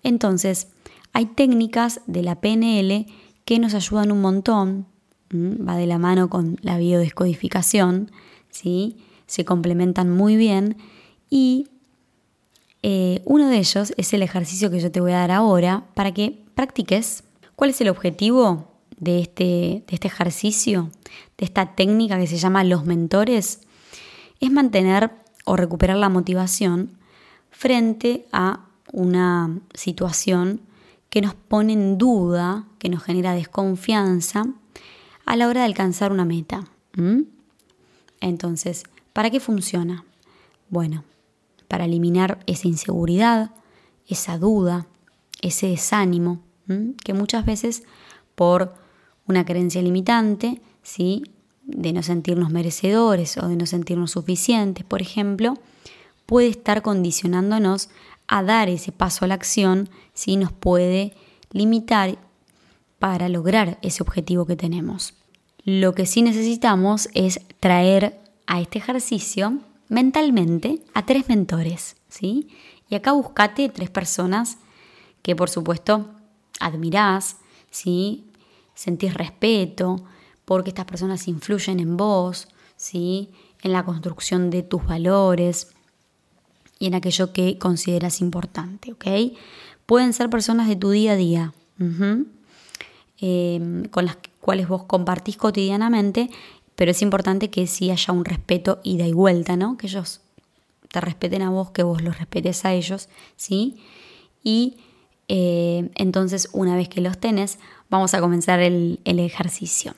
Entonces, 0.04 0.68
hay 1.12 1.26
técnicas 1.26 2.02
de 2.08 2.24
la 2.24 2.40
PNL 2.40 3.08
que 3.44 3.60
nos 3.60 3.74
ayudan 3.74 4.12
un 4.12 4.22
montón, 4.22 4.86
va 5.34 5.76
de 5.76 5.88
la 5.88 5.98
mano 5.98 6.30
con 6.30 6.58
la 6.62 6.78
biodescodificación, 6.78 8.12
¿sí? 8.50 8.98
se 9.26 9.44
complementan 9.44 10.10
muy 10.10 10.36
bien 10.36 10.78
y 11.30 11.68
eh, 12.84 13.22
uno 13.26 13.50
de 13.50 13.58
ellos 13.58 13.94
es 13.98 14.14
el 14.14 14.22
ejercicio 14.22 14.70
que 14.70 14.80
yo 14.80 14.92
te 14.92 15.02
voy 15.02 15.14
a 15.14 15.18
dar 15.18 15.32
ahora 15.32 15.86
para 15.96 16.14
que 16.14 16.44
practiques. 16.54 17.24
¿Cuál 17.56 17.70
es 17.70 17.80
el 17.82 17.90
objetivo 17.90 18.72
de 18.98 19.22
este, 19.22 19.84
de 19.88 19.94
este 19.94 20.08
ejercicio, 20.08 20.90
de 21.38 21.46
esta 21.46 21.76
técnica 21.76 22.20
que 22.20 22.28
se 22.28 22.38
llama 22.38 22.64
los 22.64 22.86
mentores? 22.86 23.62
Es 24.40 24.52
mantener 24.52 25.12
o 25.46 25.56
recuperar 25.56 25.98
la 25.98 26.10
motivación 26.10 26.98
frente 27.52 28.28
a 28.34 28.66
una 28.92 29.60
situación 29.74 30.62
que 31.10 31.22
nos 31.22 31.34
pone 31.34 31.74
en 31.74 31.98
duda, 31.98 32.66
que 32.78 32.90
nos 32.90 33.04
genera 33.04 33.34
desconfianza 33.34 34.46
a 35.26 35.36
la 35.38 35.48
hora 35.48 35.62
de 35.62 35.68
alcanzar 35.68 36.12
una 36.12 36.26
meta. 36.26 36.66
Entonces, 38.20 38.84
¿para 39.14 39.30
qué 39.30 39.40
funciona? 39.40 40.04
Bueno, 40.70 41.06
para 41.70 41.86
eliminar 41.86 42.40
esa 42.48 42.68
inseguridad, 42.68 43.52
esa 44.08 44.38
duda, 44.38 44.88
ese 45.42 45.68
desánimo, 45.68 46.42
que 47.04 47.14
muchas 47.14 47.46
veces 47.46 47.84
por 48.36 48.74
una 49.28 49.46
creencia 49.46 49.82
limitante, 49.82 50.62
¿sí? 50.84 51.24
de 51.64 51.94
no 51.94 52.04
sentirnos 52.04 52.52
merecedores 52.52 53.38
o 53.38 53.48
de 53.48 53.56
no 53.56 53.66
sentirnos 53.66 54.12
suficientes, 54.12 54.86
por 54.86 55.02
ejemplo, 55.02 55.56
puede 56.26 56.48
estar 56.48 56.82
condicionándonos 56.82 57.90
a 58.28 58.44
dar 58.44 58.70
ese 58.70 58.92
paso 58.92 59.26
a 59.26 59.28
la 59.28 59.36
acción, 59.36 59.90
si 60.14 60.38
nos 60.38 60.52
puede 60.52 61.14
limitar 61.52 62.18
para 63.00 63.30
lograr 63.30 63.78
ese 63.82 64.04
objetivo 64.04 64.46
que 64.46 64.56
tenemos. 64.56 65.14
Lo 65.64 65.94
que 65.94 66.06
sí 66.06 66.22
necesitamos 66.22 67.10
es 67.14 67.40
traer 67.60 68.20
a 68.48 68.62
este 68.62 68.80
ejercicio 68.80 69.60
mentalmente 69.90 70.82
a 70.94 71.06
tres 71.06 71.28
mentores, 71.30 71.98
¿sí? 72.10 72.48
Y 72.90 72.96
acá 72.96 73.12
buscate 73.12 73.70
tres 73.70 73.90
personas 73.90 74.58
que 75.22 75.36
por 75.36 75.50
supuesto 75.50 76.15
admirás, 76.60 77.38
¿sí? 77.72 78.26
Sentís 78.74 79.14
respeto, 79.14 80.04
porque 80.46 80.70
estas 80.70 80.86
personas 80.86 81.28
influyen 81.28 81.80
en 81.80 81.98
vos, 81.98 82.48
¿sí? 82.76 83.30
En 83.62 83.72
la 83.72 83.84
construcción 83.84 84.50
de 84.50 84.64
tus 84.64 84.86
valores 84.86 85.70
y 86.80 86.88
en 86.88 86.96
aquello 86.96 87.34
que 87.34 87.58
consideras 87.58 88.22
importante, 88.22 88.92
¿ok? 88.92 89.06
Pueden 89.86 90.14
ser 90.14 90.30
personas 90.30 90.68
de 90.68 90.76
tu 90.76 90.90
día 90.90 91.14
a 91.14 91.16
día, 91.16 91.54
em, 93.20 93.86
con 93.86 94.06
las 94.06 94.18
cuales 94.42 94.68
vos 94.68 94.84
compartís 94.84 95.38
cotidianamente 95.38 96.30
pero 96.76 96.92
es 96.92 97.02
importante 97.02 97.50
que 97.50 97.68
sí 97.68 97.90
haya 97.90 98.14
un 98.14 98.26
respeto 98.26 98.80
ida 98.84 99.08
y 99.08 99.14
vuelta, 99.14 99.56
¿no? 99.56 99.78
Que 99.78 99.88
ellos 99.88 100.22
te 100.92 101.02
respeten 101.02 101.42
a 101.42 101.50
vos, 101.50 101.72
que 101.72 101.84
vos 101.84 102.02
los 102.02 102.18
respetes 102.18 102.66
a 102.66 102.74
ellos, 102.74 103.10
¿sí? 103.38 103.78
Y 104.44 104.78
eh, 105.28 105.90
entonces 105.96 106.50
una 106.54 106.76
vez 106.76 106.90
que 106.90 107.02
los 107.02 107.18
tenés, 107.18 107.60
vamos 107.90 108.14
a 108.14 108.22
comenzar 108.22 108.60
el, 108.60 109.00
ejercicio. 109.06 109.96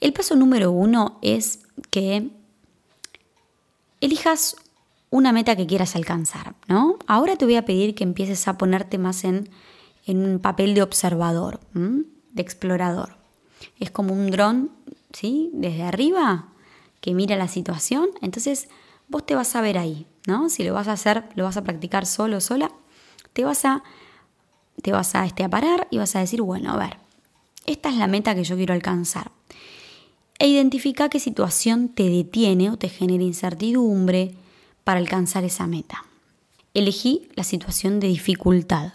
El 0.00 0.12
paso 0.12 0.34
número 0.36 0.70
uno 0.70 1.18
es 1.22 1.60
que 1.90 2.30
elijas 4.00 4.56
una 5.10 5.32
meta 5.32 5.56
que 5.56 5.66
quieras 5.66 5.94
alcanzar, 5.94 6.54
¿no? 6.68 6.98
Ahora 7.06 7.36
te 7.36 7.44
voy 7.44 7.56
a 7.56 7.64
pedir 7.64 7.94
que 7.94 8.04
empieces 8.04 8.48
a 8.48 8.58
ponerte 8.58 8.98
más 8.98 9.24
en, 9.24 9.48
en 10.06 10.24
un 10.24 10.38
papel 10.38 10.74
de 10.74 10.82
observador, 10.82 11.60
de 11.74 12.42
explorador. 12.42 13.16
Es 13.78 13.90
como 13.90 14.14
un 14.14 14.30
dron 14.30 14.70
¿sí? 15.12 15.50
Desde 15.52 15.82
arriba, 15.82 16.48
que 17.00 17.14
mira 17.14 17.36
la 17.36 17.48
situación, 17.48 18.10
entonces 18.20 18.68
vos 19.08 19.24
te 19.24 19.34
vas 19.34 19.54
a 19.56 19.60
ver 19.60 19.78
ahí, 19.78 20.06
¿no? 20.26 20.48
Si 20.48 20.64
lo 20.64 20.74
vas 20.74 20.88
a 20.88 20.92
hacer, 20.92 21.24
lo 21.34 21.44
vas 21.44 21.56
a 21.56 21.64
practicar 21.64 22.06
solo, 22.06 22.40
sola, 22.40 22.72
te 23.32 23.44
vas 23.44 23.64
a, 23.64 23.82
te 24.82 24.92
vas 24.92 25.14
a, 25.14 25.24
este, 25.24 25.44
a 25.44 25.48
parar 25.48 25.88
y 25.90 25.98
vas 25.98 26.14
a 26.16 26.20
decir, 26.20 26.42
bueno, 26.42 26.72
a 26.72 26.76
ver, 26.76 26.96
esta 27.66 27.88
es 27.88 27.96
la 27.96 28.06
meta 28.06 28.34
que 28.34 28.44
yo 28.44 28.56
quiero 28.56 28.74
alcanzar. 28.74 29.30
E 30.38 30.48
identifica 30.48 31.08
qué 31.08 31.20
situación 31.20 31.88
te 31.88 32.08
detiene 32.08 32.70
o 32.70 32.76
te 32.76 32.88
genera 32.88 33.22
incertidumbre 33.22 34.34
para 34.84 34.98
alcanzar 34.98 35.44
esa 35.44 35.66
meta. 35.66 36.04
Elegí 36.74 37.28
la 37.34 37.44
situación 37.44 38.00
de 38.00 38.08
dificultad. 38.08 38.94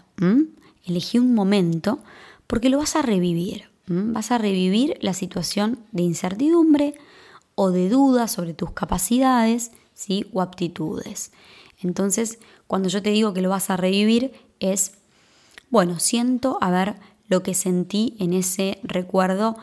Elegí 0.84 1.18
un 1.18 1.34
momento 1.34 2.00
porque 2.46 2.68
lo 2.68 2.78
vas 2.78 2.96
a 2.96 3.02
revivir. 3.02 3.64
Vas 3.86 4.30
a 4.32 4.38
revivir 4.38 4.98
la 5.00 5.14
situación 5.14 5.78
de 5.92 6.02
incertidumbre 6.02 6.94
o 7.54 7.70
de 7.70 7.88
duda 7.88 8.28
sobre 8.28 8.52
tus 8.52 8.72
capacidades 8.72 9.70
¿sí? 9.94 10.26
o 10.32 10.42
aptitudes. 10.42 11.32
Entonces, 11.80 12.38
cuando 12.66 12.88
yo 12.88 13.02
te 13.02 13.10
digo 13.10 13.32
que 13.32 13.40
lo 13.40 13.48
vas 13.48 13.70
a 13.70 13.76
revivir, 13.76 14.32
es, 14.60 14.92
bueno, 15.70 15.98
siento 15.98 16.58
a 16.60 16.70
ver 16.70 16.96
lo 17.28 17.42
que 17.42 17.54
sentí 17.54 18.16
en 18.18 18.32
ese 18.32 18.78
recuerdo. 18.82 19.56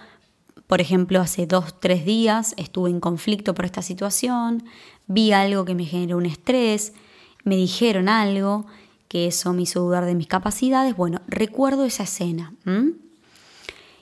Por 0.67 0.81
ejemplo, 0.81 1.19
hace 1.19 1.47
dos, 1.47 1.79
tres 1.79 2.05
días 2.05 2.53
estuve 2.57 2.89
en 2.89 2.99
conflicto 2.99 3.53
por 3.53 3.65
esta 3.65 3.81
situación, 3.81 4.63
vi 5.07 5.31
algo 5.31 5.65
que 5.65 5.75
me 5.75 5.85
generó 5.85 6.17
un 6.17 6.25
estrés, 6.25 6.93
me 7.43 7.55
dijeron 7.55 8.09
algo 8.09 8.65
que 9.07 9.27
eso 9.27 9.53
me 9.53 9.63
hizo 9.63 9.81
dudar 9.81 10.05
de 10.05 10.15
mis 10.15 10.27
capacidades. 10.27 10.95
Bueno, 10.95 11.21
recuerdo 11.27 11.85
esa 11.85 12.03
escena. 12.03 12.53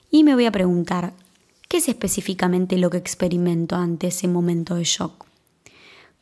Y 0.09 0.23
me 0.23 0.33
voy 0.33 0.45
a 0.45 0.51
preguntar, 0.51 1.13
¿qué 1.67 1.77
es 1.77 1.89
específicamente 1.89 2.77
lo 2.77 2.89
que 2.89 2.97
experimento 2.97 3.75
ante 3.75 4.07
ese 4.07 4.27
momento 4.27 4.75
de 4.75 4.85
shock? 4.85 5.25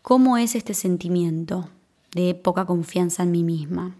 ¿Cómo 0.02 0.38
es 0.38 0.56
este 0.56 0.74
sentimiento 0.74 1.70
de 2.14 2.34
poca 2.34 2.66
confianza 2.66 3.24
en 3.24 3.32
mí 3.32 3.44
misma? 3.44 3.96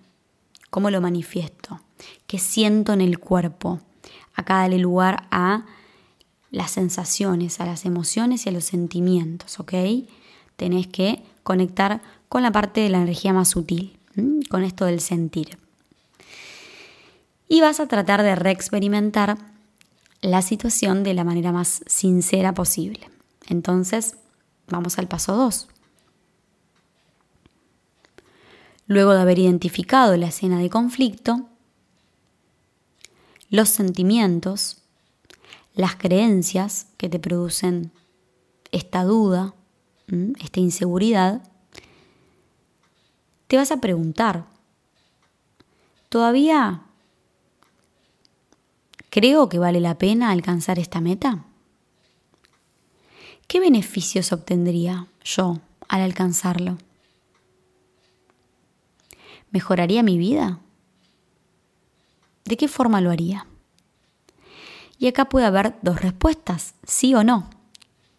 ¿Cómo 0.72 0.90
lo 0.90 1.02
manifiesto? 1.02 1.82
¿Qué 2.26 2.40
siento 2.40 2.94
en 2.94 3.02
el 3.02 3.20
cuerpo? 3.20 3.82
Acá 4.34 4.56
dale 4.60 4.80
lugar 4.80 5.28
a 5.30 5.66
las 6.50 6.72
sensaciones, 6.72 7.60
a 7.60 7.66
las 7.66 7.86
emociones 7.86 8.46
y 8.46 8.50
a 8.50 8.52
los 8.54 8.64
sentimientos, 8.64 9.60
¿ok? 9.60 9.74
Tenés 10.56 10.88
que 10.88 11.24
conectar 11.44 12.02
con 12.30 12.42
la 12.42 12.52
parte 12.52 12.82
de 12.82 12.90
la 12.90 13.02
energía 13.02 13.34
más 13.34 13.50
sutil, 13.50 14.00
con 14.50 14.64
esto 14.64 14.86
del 14.86 15.02
sentir. 15.02 15.58
Y 17.50 17.60
vas 17.60 17.82
a 17.82 17.88
tratar 17.88 18.24
de 18.24 18.36
reexperimentar 18.36 19.38
la 20.22 20.42
situación 20.42 21.04
de 21.04 21.14
la 21.14 21.26
manera 21.26 21.52
más 21.52 21.84
sincera 21.86 22.54
posible. 22.54 23.10
Entonces, 23.48 24.16
vamos 24.70 24.98
al 24.98 25.10
paso 25.10 25.36
2. 25.36 25.68
Luego 28.92 29.14
de 29.14 29.22
haber 29.22 29.40
identificado 29.40 30.18
la 30.18 30.28
escena 30.28 30.60
de 30.60 30.70
conflicto, 30.70 31.48
los 33.50 33.70
sentimientos, 33.70 34.80
las 35.74 35.96
creencias 35.96 36.88
que 36.98 37.08
te 37.08 37.18
producen 37.18 37.94
esta 38.74 39.06
duda, 39.06 39.54
esta 40.42 40.60
inseguridad, 40.60 41.42
te 43.48 43.56
vas 43.56 43.72
a 43.72 43.78
preguntar, 43.78 44.44
¿todavía 46.10 46.82
¿Creo 49.10 49.48
que 49.48 49.58
vale 49.58 49.80
la 49.80 49.98
pena 49.98 50.32
alcanzar 50.32 50.80
esta 50.80 51.00
meta? 51.00 51.46
beneficios 53.54 54.34
obtendría 54.34 55.08
yo 55.24 55.62
al 55.88 56.02
alcanzarlo? 56.02 56.78
¿Mejoraría 59.52 60.02
mi 60.02 60.18
vida? 60.18 60.60
¿De 62.46 62.58
qué 62.58 62.68
forma 62.68 63.02
lo 63.02 63.12
haría? 63.12 63.48
Y 64.98 65.08
acá 65.08 65.26
puede 65.26 65.46
haber 65.46 65.76
dos 65.82 66.02
respuestas, 66.02 66.76
sí 66.84 67.14
o 67.16 67.24
no. 67.24 67.50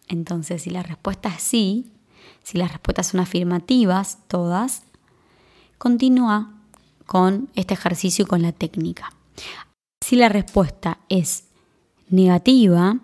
Entonces, 0.07 0.63
si 0.63 0.69
la 0.69 0.83
respuesta 0.83 1.29
es 1.29 1.41
sí, 1.41 1.91
si 2.43 2.57
las 2.57 2.71
respuestas 2.71 3.07
son 3.07 3.19
afirmativas, 3.19 4.19
todas, 4.27 4.83
continúa 5.77 6.53
con 7.05 7.49
este 7.55 7.73
ejercicio 7.73 8.25
y 8.25 8.27
con 8.27 8.41
la 8.41 8.51
técnica. 8.51 9.11
Si 10.03 10.15
la 10.15 10.29
respuesta 10.29 10.99
es 11.09 11.45
negativa, 12.09 12.99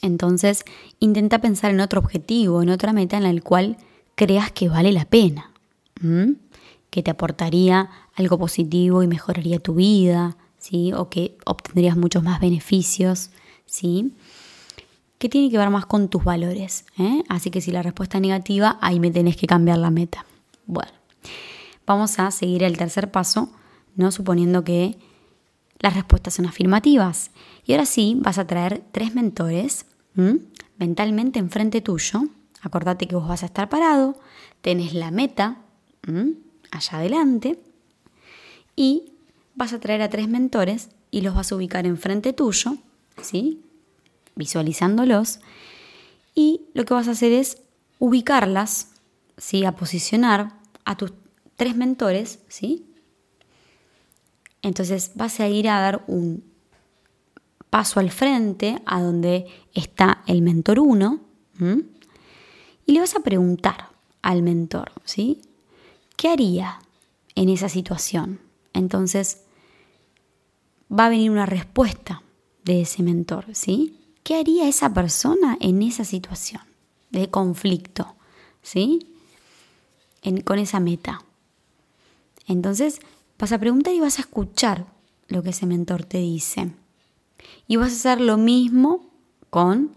entonces 0.00 0.64
intenta 1.00 1.40
pensar 1.40 1.72
en 1.72 1.80
otro 1.80 2.00
objetivo, 2.00 2.62
en 2.62 2.70
otra 2.70 2.92
meta 2.92 3.16
en 3.16 3.34
la 3.34 3.40
cual 3.42 3.76
creas 4.14 4.52
que 4.52 4.68
vale 4.68 4.92
la 4.92 5.04
pena, 5.04 5.52
que 6.90 7.02
te 7.02 7.10
aportaría 7.10 7.90
algo 8.14 8.38
positivo 8.38 9.02
y 9.02 9.06
mejoraría 9.06 9.58
tu 9.58 9.74
vida, 9.74 10.36
¿sí? 10.58 10.92
o 10.92 11.08
que 11.08 11.36
obtendrías 11.44 11.96
muchos 11.96 12.22
más 12.22 12.40
beneficios. 12.40 13.30
¿sí? 13.66 14.12
que 15.18 15.28
tiene 15.28 15.50
que 15.50 15.58
ver 15.58 15.70
más 15.70 15.86
con 15.86 16.08
tus 16.08 16.24
valores. 16.24 16.84
¿eh? 16.98 17.22
Así 17.28 17.50
que 17.50 17.60
si 17.60 17.72
la 17.72 17.82
respuesta 17.82 18.18
es 18.18 18.22
negativa, 18.22 18.78
ahí 18.80 19.00
me 19.00 19.10
tenés 19.10 19.36
que 19.36 19.46
cambiar 19.46 19.78
la 19.78 19.90
meta. 19.90 20.24
Bueno, 20.66 20.92
vamos 21.86 22.18
a 22.18 22.30
seguir 22.30 22.62
el 22.62 22.76
tercer 22.76 23.10
paso, 23.10 23.50
¿no? 23.96 24.12
suponiendo 24.12 24.64
que 24.64 24.96
las 25.80 25.94
respuestas 25.94 26.34
son 26.34 26.46
afirmativas. 26.46 27.30
Y 27.64 27.72
ahora 27.72 27.86
sí, 27.86 28.16
vas 28.20 28.38
a 28.38 28.46
traer 28.46 28.82
tres 28.92 29.14
mentores 29.14 29.86
mentalmente 30.78 31.38
enfrente 31.38 31.80
tuyo. 31.80 32.22
Acordate 32.62 33.06
que 33.06 33.14
vos 33.14 33.28
vas 33.28 33.44
a 33.44 33.46
estar 33.46 33.68
parado, 33.68 34.18
tenés 34.62 34.92
la 34.92 35.12
meta 35.12 35.58
allá 36.70 36.98
adelante 36.98 37.58
y 38.76 39.12
vas 39.54 39.72
a 39.72 39.80
traer 39.80 40.02
a 40.02 40.08
tres 40.08 40.28
mentores 40.28 40.90
y 41.10 41.22
los 41.22 41.34
vas 41.34 41.50
a 41.50 41.56
ubicar 41.56 41.86
enfrente 41.86 42.32
tuyo, 42.32 42.76
¿sí? 43.22 43.62
visualizándolos. 44.36 45.40
Y 46.34 46.62
lo 46.74 46.84
que 46.84 46.94
vas 46.94 47.08
a 47.08 47.12
hacer 47.12 47.32
es 47.32 47.58
ubicarlas, 47.98 48.92
¿sí? 49.36 49.64
a 49.64 49.72
posicionar 49.72 50.52
a 50.84 50.96
tus 50.96 51.12
tres 51.56 51.76
mentores. 51.76 52.38
¿sí? 52.48 52.86
Entonces 54.62 55.12
vas 55.14 55.40
a 55.40 55.48
ir 55.48 55.68
a 55.68 55.80
dar 55.80 56.04
un 56.06 56.44
paso 57.70 58.00
al 58.00 58.10
frente 58.10 58.80
a 58.86 59.00
donde 59.02 59.46
está 59.74 60.22
el 60.26 60.42
mentor 60.42 60.78
1 60.78 61.20
y 62.86 62.92
le 62.92 63.00
vas 63.00 63.16
a 63.16 63.20
preguntar 63.20 63.88
al 64.22 64.42
mentor, 64.42 64.92
¿sí? 65.04 65.42
¿Qué 66.18 66.28
haría 66.28 66.80
en 67.36 67.48
esa 67.48 67.68
situación? 67.68 68.40
Entonces 68.72 69.42
va 70.90 71.06
a 71.06 71.10
venir 71.10 71.30
una 71.30 71.46
respuesta 71.46 72.24
de 72.64 72.80
ese 72.80 73.04
mentor, 73.04 73.46
¿sí? 73.52 74.00
¿Qué 74.24 74.34
haría 74.34 74.66
esa 74.66 74.92
persona 74.92 75.56
en 75.60 75.80
esa 75.80 76.04
situación 76.04 76.62
de 77.10 77.30
conflicto? 77.30 78.16
¿Sí? 78.62 79.14
con 80.44 80.58
esa 80.58 80.80
meta. 80.80 81.22
Entonces 82.48 82.98
vas 83.38 83.52
a 83.52 83.58
preguntar 83.58 83.94
y 83.94 84.00
vas 84.00 84.18
a 84.18 84.22
escuchar 84.22 84.86
lo 85.28 85.44
que 85.44 85.50
ese 85.50 85.66
mentor 85.66 86.02
te 86.04 86.18
dice. 86.18 86.72
Y 87.68 87.76
vas 87.76 87.92
a 87.92 87.94
hacer 87.94 88.20
lo 88.20 88.36
mismo 88.38 89.08
con 89.50 89.94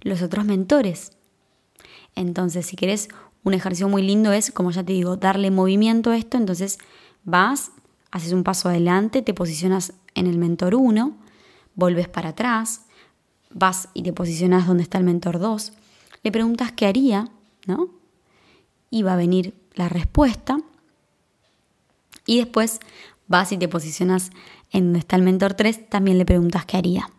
los 0.00 0.22
otros 0.22 0.46
mentores. 0.46 1.12
Entonces, 2.14 2.66
si 2.66 2.74
querés, 2.74 3.08
un 3.44 3.54
ejercicio 3.54 3.88
muy 3.88 4.02
lindo 4.02 4.32
es, 4.32 4.50
como 4.50 4.70
ya 4.70 4.84
te 4.84 4.92
digo, 4.92 5.16
darle 5.16 5.50
movimiento 5.50 6.10
a 6.10 6.16
esto. 6.16 6.36
Entonces 6.36 6.78
vas, 7.24 7.70
haces 8.10 8.32
un 8.32 8.44
paso 8.44 8.68
adelante, 8.68 9.22
te 9.22 9.34
posicionas 9.34 9.94
en 10.14 10.26
el 10.26 10.38
mentor 10.38 10.74
1, 10.74 11.16
volves 11.74 12.08
para 12.08 12.30
atrás, 12.30 12.82
vas 13.50 13.88
y 13.94 14.02
te 14.02 14.12
posicionas 14.12 14.66
donde 14.66 14.82
está 14.82 14.98
el 14.98 15.04
mentor 15.04 15.38
2, 15.38 15.72
le 16.22 16.32
preguntas 16.32 16.72
qué 16.72 16.86
haría, 16.86 17.30
¿no? 17.66 17.90
Y 18.90 19.02
va 19.02 19.14
a 19.14 19.16
venir 19.16 19.54
la 19.74 19.88
respuesta. 19.88 20.58
Y 22.26 22.38
después 22.38 22.80
vas 23.26 23.52
y 23.52 23.56
te 23.56 23.68
posicionas 23.68 24.30
en 24.70 24.86
donde 24.86 24.98
está 24.98 25.16
el 25.16 25.22
mentor 25.22 25.54
3, 25.54 25.88
también 25.88 26.18
le 26.18 26.24
preguntas 26.24 26.66
qué 26.66 26.76
haría. 26.76 27.10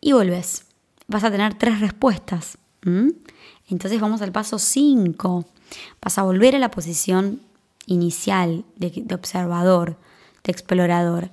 Y 0.00 0.12
volves. 0.12 0.64
Vas 1.08 1.24
a 1.24 1.30
tener 1.30 1.54
tres 1.54 1.80
respuestas. 1.80 2.58
Entonces 3.68 4.00
vamos 4.00 4.22
al 4.22 4.32
paso 4.32 4.58
5. 4.58 5.44
Vas 6.02 6.18
a 6.18 6.22
volver 6.22 6.56
a 6.56 6.58
la 6.58 6.70
posición 6.70 7.40
inicial 7.86 8.64
de, 8.76 8.90
de 8.90 9.14
observador, 9.14 9.96
de 10.44 10.52
explorador 10.52 11.30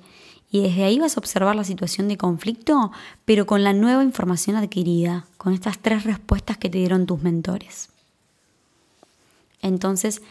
y 0.55 0.61
desde 0.61 0.85
ahí 0.85 0.99
vas 0.99 1.17
a 1.17 1.19
observar 1.19 1.53
la 1.55 1.65
situación 1.65 2.07
de 2.07 2.15
conflicto, 2.15 2.91
pero 3.25 3.45
con 3.45 3.65
la 3.65 3.73
nueva 3.73 4.05
información 4.05 4.55
adquirida, 4.55 5.25
con 5.37 5.51
estas 5.51 5.79
tres 5.79 6.05
respuestas 6.05 6.57
que 6.57 6.69
te 6.69 6.77
dieron 6.77 7.05
tus 7.05 7.21
mentores. 7.21 7.89
Entonces, 9.61 10.21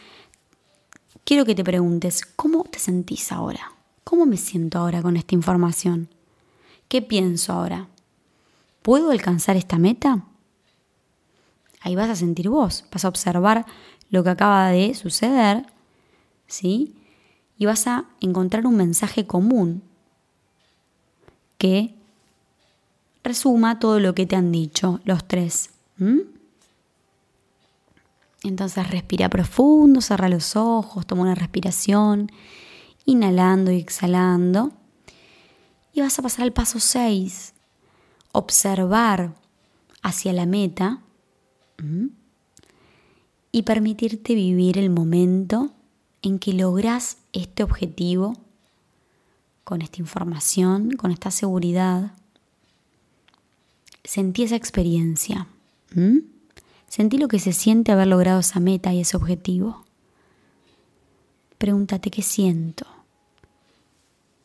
quiero 1.25 1.45
que 1.45 1.53
te 1.53 1.63
preguntes, 1.63 2.25
¿cómo 2.25 2.63
te 2.63 2.79
sentís 2.79 3.31
ahora? 3.31 3.71
¿Cómo 4.03 4.25
me 4.25 4.37
siento 4.37 4.79
ahora 4.79 5.03
con 5.03 5.15
esta 5.15 5.35
información? 5.35 6.09
¿Qué 6.87 7.03
pienso 7.03 7.53
ahora? 7.53 7.87
¿Puedo 8.81 9.11
alcanzar 9.11 9.57
esta 9.57 9.77
meta? 9.77 10.23
Ahí 11.85 11.95
vas 11.95 12.09
a 12.09 12.15
sentir 12.15 12.49
vos, 12.49 12.83
vas 12.91 13.05
a 13.05 13.07
observar 13.07 13.67
lo 14.09 14.23
que 14.23 14.31
acaba 14.31 14.69
de 14.69 14.95
suceder, 14.95 15.67
¿sí? 16.47 16.95
Y 17.59 17.67
vas 17.67 17.85
a 17.85 18.05
encontrar 18.21 18.65
un 18.65 18.75
mensaje 18.75 19.27
común 19.27 19.83
que 21.59 21.93
resuma 23.23 23.77
todo 23.77 23.99
lo 23.99 24.15
que 24.15 24.25
te 24.25 24.35
han 24.35 24.51
dicho 24.51 24.99
los 25.05 25.27
tres. 25.27 25.69
Entonces 28.41 28.89
respira 28.89 29.29
profundo, 29.29 30.01
cerra 30.01 30.27
los 30.27 30.55
ojos, 30.55 31.05
toma 31.05 31.21
una 31.21 31.35
respiración, 31.35 32.31
inhalando 33.05 33.69
y 33.69 33.77
exhalando. 33.77 34.71
Y 35.93 36.01
vas 36.01 36.17
a 36.17 36.23
pasar 36.23 36.45
al 36.45 36.51
paso 36.51 36.79
6, 36.79 37.53
observar 38.31 39.35
hacia 40.01 40.33
la 40.33 40.47
meta 40.47 41.01
y 43.51 43.61
permitirte 43.63 44.35
vivir 44.35 44.77
el 44.77 44.89
momento 44.89 45.71
en 46.21 46.39
que 46.39 46.53
logras 46.53 47.17
este 47.33 47.63
objetivo 47.63 48.33
con 49.63 49.81
esta 49.81 50.01
información, 50.01 50.91
con 50.91 51.11
esta 51.11 51.31
seguridad. 51.31 52.13
Sentí 54.03 54.43
esa 54.43 54.55
experiencia. 54.55 55.47
Sentí 56.87 57.17
lo 57.17 57.27
que 57.27 57.39
se 57.39 57.53
siente 57.53 57.91
haber 57.91 58.07
logrado 58.07 58.39
esa 58.39 58.59
meta 58.59 58.93
y 58.93 59.01
ese 59.01 59.17
objetivo. 59.17 59.85
Pregúntate 61.57 62.11
qué 62.11 62.21
siento. 62.21 62.85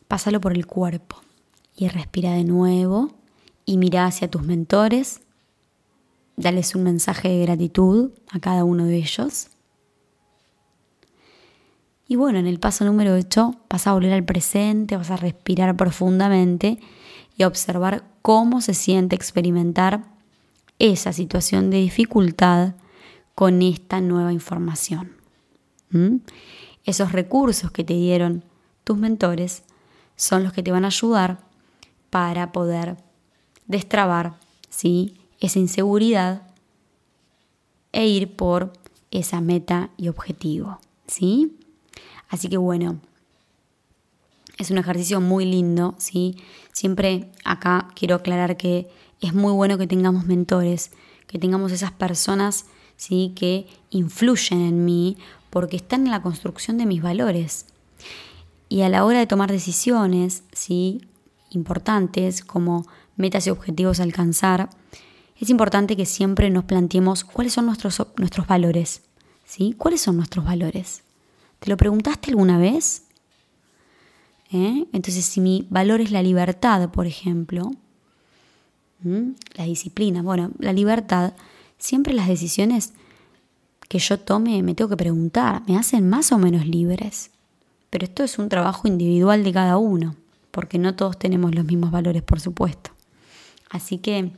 Pásalo 0.08 0.40
por 0.40 0.52
el 0.52 0.66
cuerpo 0.66 1.16
y 1.76 1.88
respira 1.88 2.32
de 2.32 2.44
nuevo 2.44 3.12
y 3.64 3.76
mira 3.76 4.06
hacia 4.06 4.30
tus 4.30 4.42
mentores. 4.42 5.20
Dales 6.40 6.74
un 6.74 6.84
mensaje 6.84 7.28
de 7.28 7.42
gratitud 7.42 8.12
a 8.30 8.40
cada 8.40 8.64
uno 8.64 8.86
de 8.86 8.96
ellos. 8.96 9.48
Y 12.08 12.16
bueno, 12.16 12.38
en 12.38 12.46
el 12.46 12.58
paso 12.58 12.86
número 12.86 13.14
8 13.14 13.56
vas 13.68 13.86
a 13.86 13.92
volver 13.92 14.14
al 14.14 14.24
presente, 14.24 14.96
vas 14.96 15.10
a 15.10 15.18
respirar 15.18 15.76
profundamente 15.76 16.78
y 17.36 17.42
a 17.42 17.46
observar 17.46 18.04
cómo 18.22 18.62
se 18.62 18.72
siente 18.72 19.14
experimentar 19.14 20.04
esa 20.78 21.12
situación 21.12 21.68
de 21.68 21.76
dificultad 21.76 22.74
con 23.34 23.60
esta 23.60 24.00
nueva 24.00 24.32
información. 24.32 25.12
¿Mm? 25.90 26.16
Esos 26.84 27.12
recursos 27.12 27.70
que 27.70 27.84
te 27.84 27.92
dieron 27.92 28.44
tus 28.84 28.96
mentores 28.96 29.62
son 30.16 30.42
los 30.42 30.54
que 30.54 30.62
te 30.62 30.72
van 30.72 30.86
a 30.86 30.88
ayudar 30.88 31.40
para 32.08 32.50
poder 32.50 32.96
destrabar 33.66 34.36
¿sí? 34.70 35.19
Esa 35.40 35.58
inseguridad 35.58 36.42
e 37.92 38.06
ir 38.06 38.36
por 38.36 38.72
esa 39.10 39.40
meta 39.40 39.90
y 39.96 40.08
objetivo. 40.08 40.78
¿sí? 41.10 41.56
Así 42.28 42.48
que 42.48 42.56
bueno, 42.56 43.00
es 44.58 44.70
un 44.70 44.78
ejercicio 44.78 45.20
muy 45.20 45.44
lindo, 45.44 45.94
¿sí? 45.98 46.36
Siempre 46.72 47.30
acá 47.44 47.88
quiero 47.94 48.16
aclarar 48.16 48.56
que 48.56 48.88
es 49.20 49.34
muy 49.34 49.52
bueno 49.52 49.78
que 49.78 49.86
tengamos 49.86 50.26
mentores, 50.26 50.92
que 51.26 51.38
tengamos 51.38 51.72
esas 51.72 51.92
personas, 51.92 52.66
¿sí? 52.96 53.32
Que 53.34 53.66
influyen 53.90 54.60
en 54.60 54.84
mí 54.84 55.16
porque 55.50 55.76
están 55.76 56.04
en 56.04 56.12
la 56.12 56.22
construcción 56.22 56.78
de 56.78 56.86
mis 56.86 57.02
valores. 57.02 57.66
Y 58.68 58.82
a 58.82 58.88
la 58.88 59.04
hora 59.04 59.18
de 59.18 59.26
tomar 59.26 59.50
decisiones, 59.50 60.44
¿sí? 60.52 61.00
Importantes 61.50 62.44
como 62.44 62.86
metas 63.16 63.46
y 63.46 63.50
objetivos 63.50 63.98
a 63.98 64.04
alcanzar, 64.04 64.70
es 65.40 65.50
importante 65.50 65.96
que 65.96 66.06
siempre 66.06 66.50
nos 66.50 66.64
planteemos 66.64 67.24
cuáles 67.24 67.54
son 67.54 67.66
nuestros, 67.66 68.02
nuestros 68.16 68.46
valores. 68.46 69.02
¿sí? 69.50 69.74
¿Cuáles 69.76 70.00
son 70.00 70.16
nuestros 70.16 70.44
valores? 70.44 71.02
¿Te 71.58 71.70
lo 71.70 71.76
preguntaste 71.76 72.30
alguna 72.30 72.56
vez? 72.56 73.04
¿Eh? 74.52 74.86
Entonces, 74.92 75.24
si 75.24 75.40
mi 75.40 75.66
valor 75.70 76.00
es 76.00 76.12
la 76.12 76.22
libertad, 76.22 76.90
por 76.90 77.06
ejemplo, 77.06 77.70
la 79.02 79.64
disciplina, 79.64 80.22
bueno, 80.22 80.50
la 80.58 80.72
libertad, 80.72 81.32
siempre 81.78 82.12
las 82.12 82.28
decisiones 82.28 82.92
que 83.88 83.98
yo 83.98 84.20
tome 84.20 84.62
me 84.62 84.74
tengo 84.74 84.88
que 84.88 84.96
preguntar, 84.96 85.62
¿me 85.66 85.76
hacen 85.76 86.08
más 86.08 86.30
o 86.32 86.38
menos 86.38 86.66
libres? 86.66 87.30
Pero 87.90 88.04
esto 88.04 88.22
es 88.22 88.38
un 88.38 88.48
trabajo 88.48 88.86
individual 88.86 89.42
de 89.42 89.52
cada 89.52 89.78
uno, 89.78 90.14
porque 90.52 90.78
no 90.78 90.94
todos 90.94 91.18
tenemos 91.18 91.54
los 91.54 91.64
mismos 91.64 91.90
valores, 91.90 92.22
por 92.22 92.40
supuesto. 92.40 92.90
Así 93.68 93.98
que 93.98 94.32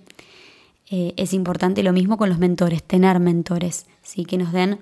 eh, 0.94 1.14
es 1.16 1.32
importante 1.32 1.82
lo 1.82 1.94
mismo 1.94 2.18
con 2.18 2.28
los 2.28 2.38
mentores, 2.38 2.82
tener 2.82 3.18
mentores, 3.18 3.86
¿sí? 4.02 4.26
que 4.26 4.36
nos 4.36 4.52
den 4.52 4.78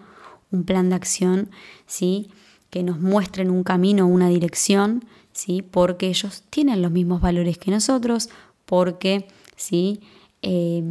un 0.51 0.65
plan 0.65 0.89
de 0.89 0.97
acción, 0.97 1.51
¿sí? 1.87 2.31
que 2.69 2.83
nos 2.83 2.99
muestren 2.99 3.49
un 3.49 3.63
camino, 3.63 4.09
una 4.09 4.29
dirección, 4.29 5.05
¿sí? 5.33 5.63
porque 5.63 6.09
ellos 6.09 6.43
tienen 6.51 6.83
los 6.83 6.91
mismos 6.91 7.21
valores 7.21 7.59
que 7.59 7.71
nosotros, 7.71 8.29
porque 8.67 9.29
¿sí? 9.55 10.01
Eh, 10.43 10.83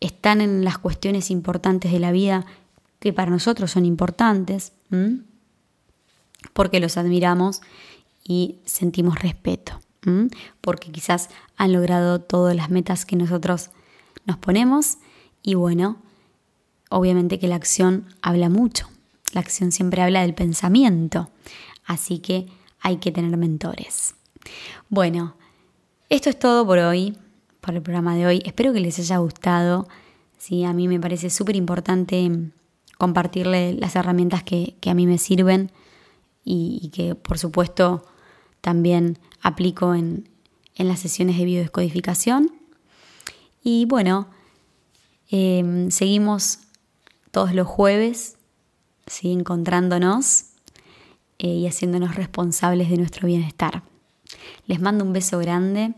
están 0.00 0.40
en 0.40 0.64
las 0.64 0.78
cuestiones 0.78 1.30
importantes 1.30 1.92
de 1.92 2.00
la 2.00 2.10
vida 2.10 2.46
que 3.00 3.12
para 3.12 3.30
nosotros 3.30 3.70
son 3.70 3.84
importantes, 3.84 4.72
porque 6.54 6.80
los 6.80 6.96
admiramos 6.96 7.60
y 8.24 8.56
sentimos 8.64 9.20
respeto, 9.20 9.78
porque 10.62 10.90
quizás 10.90 11.28
han 11.58 11.74
logrado 11.74 12.22
todas 12.22 12.56
las 12.56 12.70
metas 12.70 13.04
que 13.04 13.16
nosotros 13.16 13.70
nos 14.26 14.36
ponemos 14.36 14.98
y 15.42 15.54
bueno, 15.54 15.98
obviamente 16.90 17.38
que 17.38 17.48
la 17.48 17.56
acción 17.56 18.06
habla 18.22 18.48
mucho, 18.48 18.88
la 19.32 19.40
acción 19.40 19.72
siempre 19.72 20.02
habla 20.02 20.22
del 20.22 20.34
pensamiento, 20.34 21.30
así 21.84 22.18
que 22.18 22.48
hay 22.80 22.96
que 22.96 23.12
tener 23.12 23.36
mentores. 23.36 24.14
Bueno, 24.88 25.36
esto 26.08 26.30
es 26.30 26.38
todo 26.38 26.66
por 26.66 26.78
hoy, 26.78 27.16
por 27.60 27.74
el 27.74 27.82
programa 27.82 28.16
de 28.16 28.26
hoy. 28.26 28.42
Espero 28.44 28.72
que 28.72 28.80
les 28.80 28.98
haya 28.98 29.18
gustado. 29.18 29.86
Sí, 30.38 30.64
a 30.64 30.72
mí 30.72 30.88
me 30.88 30.98
parece 30.98 31.30
súper 31.30 31.56
importante 31.56 32.50
compartirle 32.98 33.74
las 33.74 33.96
herramientas 33.96 34.42
que, 34.42 34.76
a 34.86 34.94
mí 34.94 35.06
me 35.06 35.18
sirven 35.18 35.70
y, 36.44 36.90
que 36.92 37.14
por 37.14 37.38
supuesto 37.38 38.04
también 38.60 39.18
aplico 39.40 39.94
en, 39.94 40.28
las 40.76 41.00
sesiones 41.00 41.36
de 41.36 41.44
biodescodificación. 41.44 42.50
Y 43.62 43.84
bueno, 43.84 44.28
em, 45.30 45.90
seguimos 45.90 46.58
todos 47.30 47.54
los 47.54 47.66
jueves, 47.66 48.36
¿sí? 49.06 49.32
encontrándonos 49.32 50.46
eh, 51.38 51.48
y 51.48 51.66
haciéndonos 51.66 52.14
responsables 52.14 52.90
de 52.90 52.96
nuestro 52.96 53.26
bienestar. 53.26 53.82
Les 54.66 54.80
mando 54.80 55.04
un 55.04 55.12
beso 55.12 55.38
grande. 55.38 55.94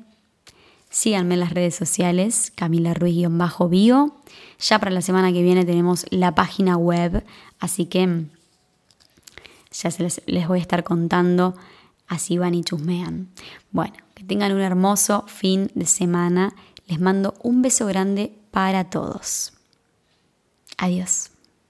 Síganme 0.91 1.35
en 1.35 1.41
las 1.41 1.55
redes 1.55 1.75
sociales, 1.75 2.53
Camila 2.55 2.95
Ruiz-Bio. 2.95 4.15
Ya 4.61 4.79
para 4.79 4.91
la 4.91 5.01
semana 5.01 5.33
que 5.33 5.43
viene 5.43 5.65
tenemos 5.65 6.05
la 6.11 6.35
página 6.35 6.77
web, 6.77 7.25
así 7.59 7.87
que 7.87 8.27
ya 9.73 9.91
se 9.91 10.03
les, 10.03 10.23
les 10.27 10.47
voy 10.49 10.59
a 10.59 10.63
estar 10.63 10.85
contando, 10.85 11.57
así 12.09 12.37
van 12.37 12.55
y 12.55 12.63
chusmean. 12.63 13.29
Bueno, 13.71 13.95
que 14.15 14.25
tengan 14.25 14.53
un 14.53 14.61
hermoso 14.61 15.25
fin 15.29 15.71
de 15.75 15.87
semana. 15.87 16.55
Les 16.93 17.01
mando 17.01 17.33
un 17.43 17.63
beso 17.63 17.87
grande 17.87 18.39
para 18.51 18.91
todos. 18.91 19.55
Adiós. 20.77 21.32